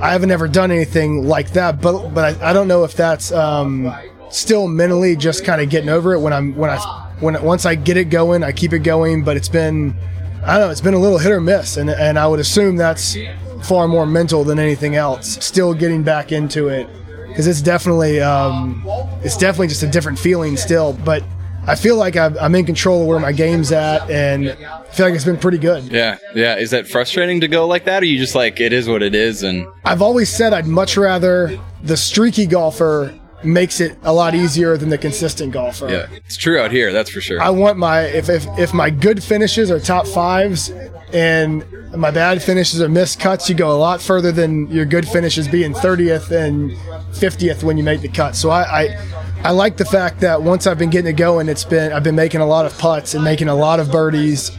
I 0.00 0.12
haven't 0.12 0.30
ever 0.30 0.48
done 0.48 0.70
anything 0.70 1.26
like 1.26 1.50
that. 1.52 1.80
But 1.80 2.10
but 2.10 2.42
I, 2.42 2.50
I 2.50 2.52
don't 2.52 2.68
know 2.68 2.84
if 2.84 2.94
that's 2.94 3.32
um, 3.32 3.94
still 4.30 4.66
mentally 4.66 5.14
just 5.14 5.44
kind 5.44 5.60
of 5.60 5.68
getting 5.68 5.90
over 5.90 6.14
it 6.14 6.20
when 6.20 6.32
I'm 6.32 6.56
when 6.56 6.70
I 6.70 6.78
when 7.20 7.40
once 7.42 7.66
I 7.66 7.74
get 7.74 7.98
it 7.98 8.06
going, 8.06 8.42
I 8.42 8.52
keep 8.52 8.72
it 8.72 8.80
going. 8.80 9.22
But 9.24 9.36
it's 9.36 9.48
been 9.48 9.94
I 10.42 10.56
don't 10.56 10.66
know, 10.66 10.70
it's 10.70 10.80
been 10.80 10.94
a 10.94 10.98
little 10.98 11.18
hit 11.18 11.30
or 11.30 11.40
miss, 11.40 11.76
and 11.76 11.90
and 11.90 12.18
I 12.18 12.26
would 12.26 12.40
assume 12.40 12.76
that's 12.76 13.14
far 13.62 13.88
more 13.88 14.06
mental 14.06 14.44
than 14.44 14.58
anything 14.58 14.96
else. 14.96 15.44
Still 15.44 15.74
getting 15.74 16.02
back 16.02 16.32
into 16.32 16.68
it 16.68 16.88
because 17.28 17.46
it's 17.46 17.62
definitely 17.62 18.20
um, 18.20 18.82
it's 19.22 19.36
definitely 19.36 19.68
just 19.68 19.82
a 19.82 19.88
different 19.88 20.18
feeling 20.18 20.56
still, 20.56 20.92
but. 21.04 21.22
I 21.66 21.74
feel 21.74 21.96
like 21.96 22.16
I'm 22.16 22.54
in 22.54 22.64
control 22.64 23.02
of 23.02 23.06
where 23.06 23.20
my 23.20 23.32
game's 23.32 23.70
at, 23.70 24.10
and 24.10 24.48
I 24.48 24.82
feel 24.92 25.04
like 25.04 25.14
it's 25.14 25.26
been 25.26 25.36
pretty 25.36 25.58
good. 25.58 25.84
Yeah, 25.92 26.16
yeah. 26.34 26.56
Is 26.56 26.70
that 26.70 26.88
frustrating 26.88 27.38
to 27.42 27.48
go 27.48 27.66
like 27.66 27.84
that, 27.84 28.02
or 28.02 28.06
you 28.06 28.16
just 28.16 28.34
like 28.34 28.60
it 28.60 28.72
is 28.72 28.88
what 28.88 29.02
it 29.02 29.14
is? 29.14 29.42
And 29.42 29.66
I've 29.84 30.00
always 30.00 30.30
said 30.30 30.54
I'd 30.54 30.66
much 30.66 30.96
rather 30.96 31.60
the 31.82 31.98
streaky 31.98 32.46
golfer 32.46 33.14
makes 33.42 33.80
it 33.80 33.96
a 34.02 34.12
lot 34.12 34.34
easier 34.34 34.76
than 34.76 34.88
the 34.88 34.98
consistent 34.98 35.52
golfer. 35.52 35.88
Yeah, 35.88 36.06
it's 36.26 36.36
true 36.36 36.58
out 36.58 36.70
here, 36.70 36.92
that's 36.92 37.10
for 37.10 37.20
sure. 37.20 37.40
I 37.40 37.50
want 37.50 37.78
my 37.78 38.02
if 38.02 38.28
if, 38.28 38.46
if 38.58 38.74
my 38.74 38.90
good 38.90 39.22
finishes 39.22 39.70
are 39.70 39.80
top 39.80 40.06
fives, 40.06 40.70
and 41.12 41.64
my 41.96 42.10
bad 42.10 42.42
finishes 42.42 42.80
are 42.80 42.88
missed 42.88 43.20
cuts, 43.20 43.48
you 43.48 43.54
go 43.54 43.70
a 43.70 43.78
lot 43.78 44.00
further 44.00 44.32
than 44.32 44.66
your 44.68 44.84
good 44.84 45.06
finishes 45.08 45.48
being 45.48 45.72
30th 45.72 46.30
and 46.30 46.70
50th 47.14 47.62
when 47.62 47.76
you 47.76 47.82
make 47.82 48.00
the 48.00 48.08
cut. 48.08 48.36
So 48.36 48.50
I, 48.50 48.82
I, 48.82 49.08
I 49.42 49.50
like 49.50 49.76
the 49.76 49.84
fact 49.84 50.20
that 50.20 50.42
once 50.42 50.66
I've 50.66 50.78
been 50.78 50.90
getting 50.90 51.10
it 51.10 51.16
going, 51.16 51.48
it's 51.48 51.64
been 51.64 51.92
I've 51.92 52.04
been 52.04 52.14
making 52.14 52.40
a 52.40 52.46
lot 52.46 52.66
of 52.66 52.76
putts 52.78 53.14
and 53.14 53.24
making 53.24 53.48
a 53.48 53.54
lot 53.54 53.80
of 53.80 53.90
birdies. 53.90 54.50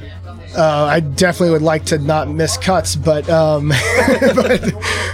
Uh, 0.57 0.85
I 0.85 0.99
definitely 0.99 1.51
would 1.51 1.61
like 1.61 1.85
to 1.85 1.97
not 1.97 2.27
miss 2.27 2.57
cuts, 2.57 2.97
but 2.97 3.29
um, 3.29 3.69
but, 4.35 4.73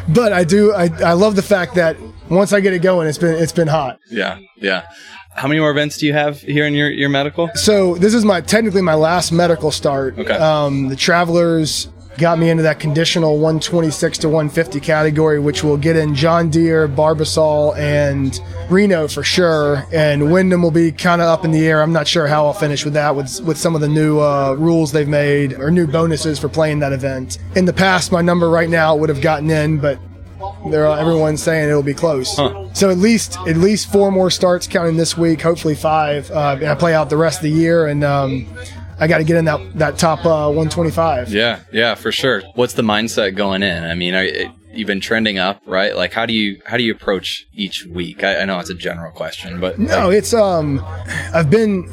but 0.10 0.34
I 0.34 0.43
do. 0.43 0.73
I, 0.73 0.89
I 1.03 1.13
love 1.13 1.36
the 1.36 1.43
fact 1.43 1.75
that 1.75 1.95
once 2.30 2.54
I 2.54 2.60
get 2.60 2.74
it 2.74 2.82
going, 2.82 3.08
it's 3.08 3.18
been 3.18 3.36
it's 3.36 3.52
been 3.52 3.68
hot. 3.68 4.00
Yeah, 4.10 4.40
yeah. 4.56 4.88
How 5.36 5.48
many 5.48 5.60
more 5.60 5.70
events 5.70 5.98
do 5.98 6.08
you 6.08 6.13
have 6.13 6.40
here 6.42 6.66
in 6.66 6.74
your, 6.74 6.90
your 6.90 7.10
medical? 7.10 7.50
So 7.54 7.94
this 7.96 8.16
is 8.16 8.26
my 8.26 8.42
technically 8.42 8.82
my 8.82 8.96
last 8.96 9.32
medical 9.32 9.70
start. 9.72 10.18
Okay. 10.18 10.34
Um, 10.34 10.90
the 10.90 10.96
Travelers 10.96 11.90
got 12.18 12.40
me 12.40 12.50
into 12.50 12.63
that 12.63 12.80
conditional 12.80 13.36
126 13.36 14.18
to 14.20 14.30
150 14.30 14.80
category, 14.80 15.40
which 15.40 15.63
will 15.63 15.78
get 15.78 15.96
in 15.96 16.16
John 16.16 16.50
Deere, 16.50 16.88
Barbasol, 16.88 17.78
and 17.78 18.40
Reno 18.70 19.08
for 19.08 19.24
sure. 19.24 19.86
And 19.94 20.32
Wyndham 20.32 20.63
will 20.63 20.72
be 20.72 20.92
kind 20.92 21.22
of 21.22 21.28
up 21.28 21.46
in 21.46 21.52
the 21.52 21.68
air. 21.68 21.82
I'm 21.82 21.94
not 21.94 22.08
sure 22.08 22.28
how 22.28 22.46
I'll 22.48 22.54
finish 22.54 22.84
with 22.84 22.96
that 22.96 23.16
with 23.16 23.40
with 23.42 23.58
some 23.58 23.76
of 23.76 23.82
the 23.82 23.88
new 23.88 24.20
uh, 24.20 24.56
rules 24.58 24.92
they've 24.92 25.08
made 25.08 25.54
or 25.54 25.70
new 25.70 25.88
bonuses 25.88 26.40
for 26.40 26.50
playing 26.50 26.80
that 26.80 26.94
event. 26.94 27.38
In 27.56 27.66
the 27.66 27.74
past, 27.74 28.12
my 28.12 28.22
number 28.22 28.50
right 28.50 28.70
now 28.70 28.96
would 28.96 29.10
have 29.10 29.22
gotten 29.22 29.50
in, 29.52 29.78
but 29.78 30.00
there 30.69 30.88
are 30.88 31.00
everyone's 31.00 31.41
saying 31.41 31.69
it'll 31.69 31.84
be 31.84 31.93
close. 31.93 32.36
Huh. 32.36 32.73
So 32.73 32.89
at 32.89 32.97
least 32.97 33.38
at 33.47 33.58
least 33.58 33.91
four 33.91 34.12
more 34.12 34.30
starts 34.30 34.67
counting 34.67 34.97
this 34.97 35.17
week. 35.17 35.41
Hopefully 35.41 35.76
five. 35.76 36.30
Uh, 36.32 36.58
and 36.60 36.67
I 36.67 36.76
play 36.76 36.93
out 36.93 37.10
the 37.10 37.17
rest 37.17 37.39
of 37.39 37.43
the 37.43 37.52
year, 37.52 37.88
and 37.88 38.04
um, 38.04 38.47
I 39.00 39.08
got 39.08 39.19
to 39.19 39.23
get 39.23 39.38
in 39.38 39.45
that 39.45 39.78
that 39.78 39.97
top 39.97 40.26
uh, 40.26 40.47
125. 40.47 41.30
Yeah, 41.32 41.62
yeah, 41.71 41.95
for 41.95 42.12
sure. 42.12 42.41
What's 42.56 42.73
the 42.73 42.82
mindset 42.82 43.36
going 43.36 43.63
in? 43.63 43.84
I 43.84 43.95
mean, 43.95 44.13
are, 44.13 44.26
you've 44.73 44.88
been 44.88 45.02
trending 45.02 45.38
up, 45.38 45.62
right? 45.65 45.95
Like, 45.95 46.13
how 46.13 46.26
do 46.26 46.34
you 46.34 46.62
how 46.65 46.78
do 46.78 46.84
you 46.84 46.91
approach 46.91 47.47
each 47.54 47.86
week? 47.86 48.23
I, 48.23 48.41
I 48.41 48.45
know 48.45 48.60
it's 48.60 48.69
a 48.69 48.76
general 48.76 49.12
question, 49.12 49.60
but 49.60 49.80
No, 49.80 50.08
like, 50.08 50.17
it's 50.17 50.34
um, 50.34 50.84
I've 51.34 51.50
been, 51.50 51.89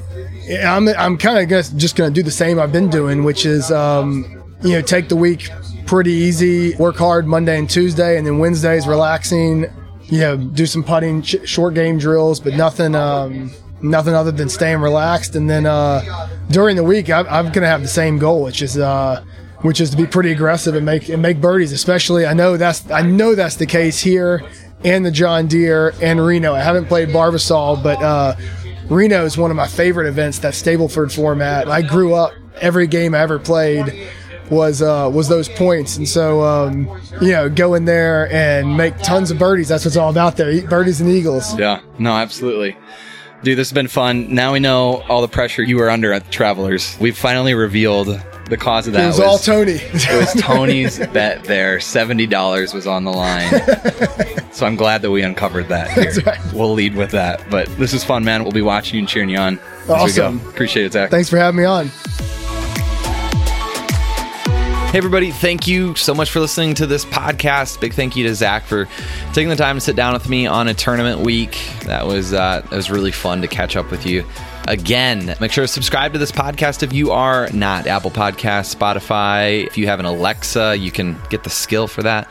I'm 0.64 0.88
I'm 0.88 1.18
kind 1.18 1.50
of 1.50 1.76
just 1.76 1.96
gonna 1.96 2.10
do 2.10 2.22
the 2.22 2.30
same 2.30 2.58
I've 2.58 2.72
been 2.72 2.90
doing, 2.90 3.24
which 3.24 3.46
is 3.46 3.70
um, 3.70 4.24
you 4.62 4.72
know, 4.72 4.82
take 4.82 5.08
the 5.08 5.16
week 5.16 5.50
pretty 5.86 6.12
easy, 6.12 6.74
work 6.76 6.96
hard 6.96 7.26
Monday 7.26 7.58
and 7.58 7.68
Tuesday, 7.68 8.16
and 8.18 8.26
then 8.26 8.38
Wednesdays 8.38 8.86
relaxing. 8.86 9.66
You 10.04 10.20
know, 10.20 10.36
do 10.36 10.66
some 10.66 10.84
putting, 10.84 11.22
sh- 11.22 11.36
short 11.44 11.74
game 11.74 11.98
drills, 11.98 12.38
but 12.38 12.54
nothing 12.54 12.94
um, 12.94 13.50
nothing 13.80 14.14
other 14.14 14.32
than 14.32 14.48
staying 14.48 14.78
relaxed. 14.78 15.36
And 15.36 15.48
then 15.48 15.66
uh, 15.66 16.28
during 16.50 16.76
the 16.76 16.84
week, 16.84 17.10
I, 17.10 17.20
I'm 17.20 17.52
gonna 17.52 17.68
have 17.68 17.82
the 17.82 17.88
same 17.88 18.18
goal, 18.18 18.42
which 18.42 18.62
is 18.62 18.78
uh, 18.78 19.24
which 19.62 19.80
is 19.80 19.90
to 19.90 19.96
be 19.96 20.06
pretty 20.06 20.32
aggressive 20.32 20.74
and 20.74 20.84
make 20.84 21.08
and 21.08 21.22
make 21.22 21.40
birdies. 21.40 21.72
Especially, 21.72 22.26
I 22.26 22.34
know 22.34 22.56
that's 22.56 22.90
I 22.90 23.02
know 23.02 23.34
that's 23.34 23.56
the 23.56 23.66
case 23.66 24.00
here 24.00 24.42
and 24.84 25.04
the 25.04 25.10
John 25.10 25.46
Deere 25.46 25.94
and 26.02 26.24
Reno. 26.24 26.54
I 26.54 26.60
haven't 26.60 26.86
played 26.86 27.08
Barbasol, 27.08 27.82
but 27.82 28.02
uh, 28.02 28.36
Reno 28.90 29.24
is 29.24 29.38
one 29.38 29.50
of 29.50 29.56
my 29.56 29.66
favorite 29.66 30.06
events. 30.06 30.38
That 30.40 30.52
Stableford 30.52 31.14
format. 31.14 31.68
I 31.68 31.80
grew 31.82 32.14
up 32.14 32.32
every 32.60 32.86
game 32.86 33.14
I 33.14 33.20
ever 33.20 33.38
played 33.38 34.10
was 34.50 34.82
uh, 34.82 35.10
was 35.12 35.28
those 35.28 35.48
points, 35.48 35.96
and 35.96 36.08
so 36.08 36.42
um, 36.42 36.88
you 37.20 37.32
know, 37.32 37.48
go 37.48 37.74
in 37.74 37.84
there 37.84 38.30
and 38.32 38.76
make 38.76 38.96
tons 38.98 39.30
of 39.30 39.38
birdies. 39.38 39.68
That's 39.68 39.84
what's 39.84 39.96
all 39.96 40.10
about 40.10 40.36
there. 40.36 40.50
Eat 40.50 40.68
birdies 40.68 41.00
and 41.00 41.10
eagles. 41.10 41.58
yeah, 41.58 41.80
no, 41.98 42.12
absolutely. 42.12 42.76
Dude, 43.42 43.58
this 43.58 43.68
has 43.68 43.74
been 43.74 43.88
fun. 43.88 44.34
Now 44.34 44.52
we 44.54 44.60
know 44.60 45.02
all 45.08 45.20
the 45.20 45.28
pressure 45.28 45.62
you 45.62 45.76
were 45.76 45.90
under 45.90 46.12
at 46.14 46.30
Travelers. 46.30 46.96
We've 46.98 47.16
finally 47.16 47.52
revealed 47.52 48.06
the 48.48 48.56
cause 48.56 48.86
of 48.86 48.94
that. 48.94 49.04
It 49.04 49.06
was, 49.08 49.20
all 49.20 49.36
Tony. 49.38 49.72
it 49.80 50.18
was 50.18 50.42
Tony's 50.42 50.98
bet 51.08 51.44
there. 51.44 51.78
Seventy 51.80 52.26
dollars 52.26 52.72
was 52.72 52.86
on 52.86 53.04
the 53.04 53.12
line. 53.12 53.50
so 54.52 54.64
I'm 54.66 54.76
glad 54.76 55.02
that 55.02 55.10
we 55.10 55.22
uncovered 55.22 55.68
that 55.68 55.90
here. 55.90 56.12
right. 56.24 56.40
We'll 56.54 56.72
lead 56.72 56.94
with 56.94 57.10
that. 57.10 57.44
But 57.50 57.66
this 57.76 57.92
is 57.92 58.02
fun, 58.02 58.24
man. 58.24 58.42
We'll 58.44 58.52
be 58.52 58.62
watching 58.62 58.94
you 58.96 59.00
and 59.00 59.08
cheering 59.08 59.28
you 59.28 59.38
on. 59.38 59.58
as 59.58 59.88
we 59.88 59.94
Awesome. 59.94 60.38
go. 60.38 60.48
Appreciate 60.48 60.86
it, 60.86 60.92
Zach. 60.92 61.10
Thanks 61.10 61.28
for 61.28 61.36
having 61.36 61.58
me 61.58 61.64
on. 61.66 61.90
Hey, 64.94 64.98
everybody, 64.98 65.32
thank 65.32 65.66
you 65.66 65.96
so 65.96 66.14
much 66.14 66.30
for 66.30 66.38
listening 66.38 66.76
to 66.76 66.86
this 66.86 67.04
podcast. 67.04 67.80
Big 67.80 67.94
thank 67.94 68.14
you 68.14 68.28
to 68.28 68.34
Zach 68.36 68.62
for 68.62 68.86
taking 69.32 69.48
the 69.48 69.56
time 69.56 69.76
to 69.76 69.80
sit 69.80 69.96
down 69.96 70.12
with 70.12 70.28
me 70.28 70.46
on 70.46 70.68
a 70.68 70.74
tournament 70.74 71.18
week. 71.18 71.58
That 71.86 72.06
was 72.06 72.32
uh, 72.32 72.60
that 72.60 72.70
was 72.70 72.92
really 72.92 73.10
fun 73.10 73.42
to 73.42 73.48
catch 73.48 73.74
up 73.74 73.90
with 73.90 74.06
you. 74.06 74.24
Again, 74.68 75.34
make 75.40 75.50
sure 75.50 75.64
to 75.64 75.68
subscribe 75.68 76.12
to 76.12 76.20
this 76.20 76.30
podcast 76.30 76.84
if 76.84 76.92
you 76.92 77.10
are 77.10 77.50
not 77.50 77.88
Apple 77.88 78.12
Podcast, 78.12 78.72
Spotify. 78.72 79.66
If 79.66 79.76
you 79.76 79.88
have 79.88 79.98
an 79.98 80.06
Alexa, 80.06 80.76
you 80.76 80.92
can 80.92 81.20
get 81.28 81.42
the 81.42 81.50
skill 81.50 81.88
for 81.88 82.04
that. 82.04 82.30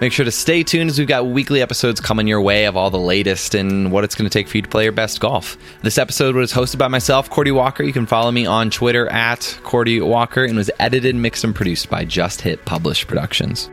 Make 0.00 0.12
sure 0.14 0.24
to 0.24 0.30
stay 0.30 0.62
tuned 0.62 0.88
as 0.88 0.98
we've 0.98 1.06
got 1.06 1.26
weekly 1.26 1.60
episodes 1.60 2.00
coming 2.00 2.26
your 2.26 2.40
way 2.40 2.64
of 2.64 2.74
all 2.74 2.88
the 2.88 2.98
latest 2.98 3.54
and 3.54 3.92
what 3.92 4.02
it's 4.02 4.14
going 4.14 4.28
to 4.28 4.32
take 4.32 4.48
for 4.48 4.56
you 4.56 4.62
to 4.62 4.68
play 4.68 4.84
your 4.84 4.92
best 4.92 5.20
golf. 5.20 5.58
This 5.82 5.98
episode 5.98 6.34
was 6.34 6.50
hosted 6.52 6.78
by 6.78 6.88
myself, 6.88 7.28
Cordie 7.28 7.50
Walker. 7.50 7.82
You 7.82 7.92
can 7.92 8.06
follow 8.06 8.30
me 8.30 8.46
on 8.46 8.70
Twitter 8.70 9.08
at 9.08 9.58
Cordie 9.62 10.00
Walker 10.00 10.42
and 10.42 10.56
was 10.56 10.70
edited, 10.78 11.16
mixed, 11.16 11.44
and 11.44 11.54
produced 11.54 11.90
by 11.90 12.06
Just 12.06 12.40
Hit 12.40 12.64
Published 12.64 13.08
Productions. 13.08 13.70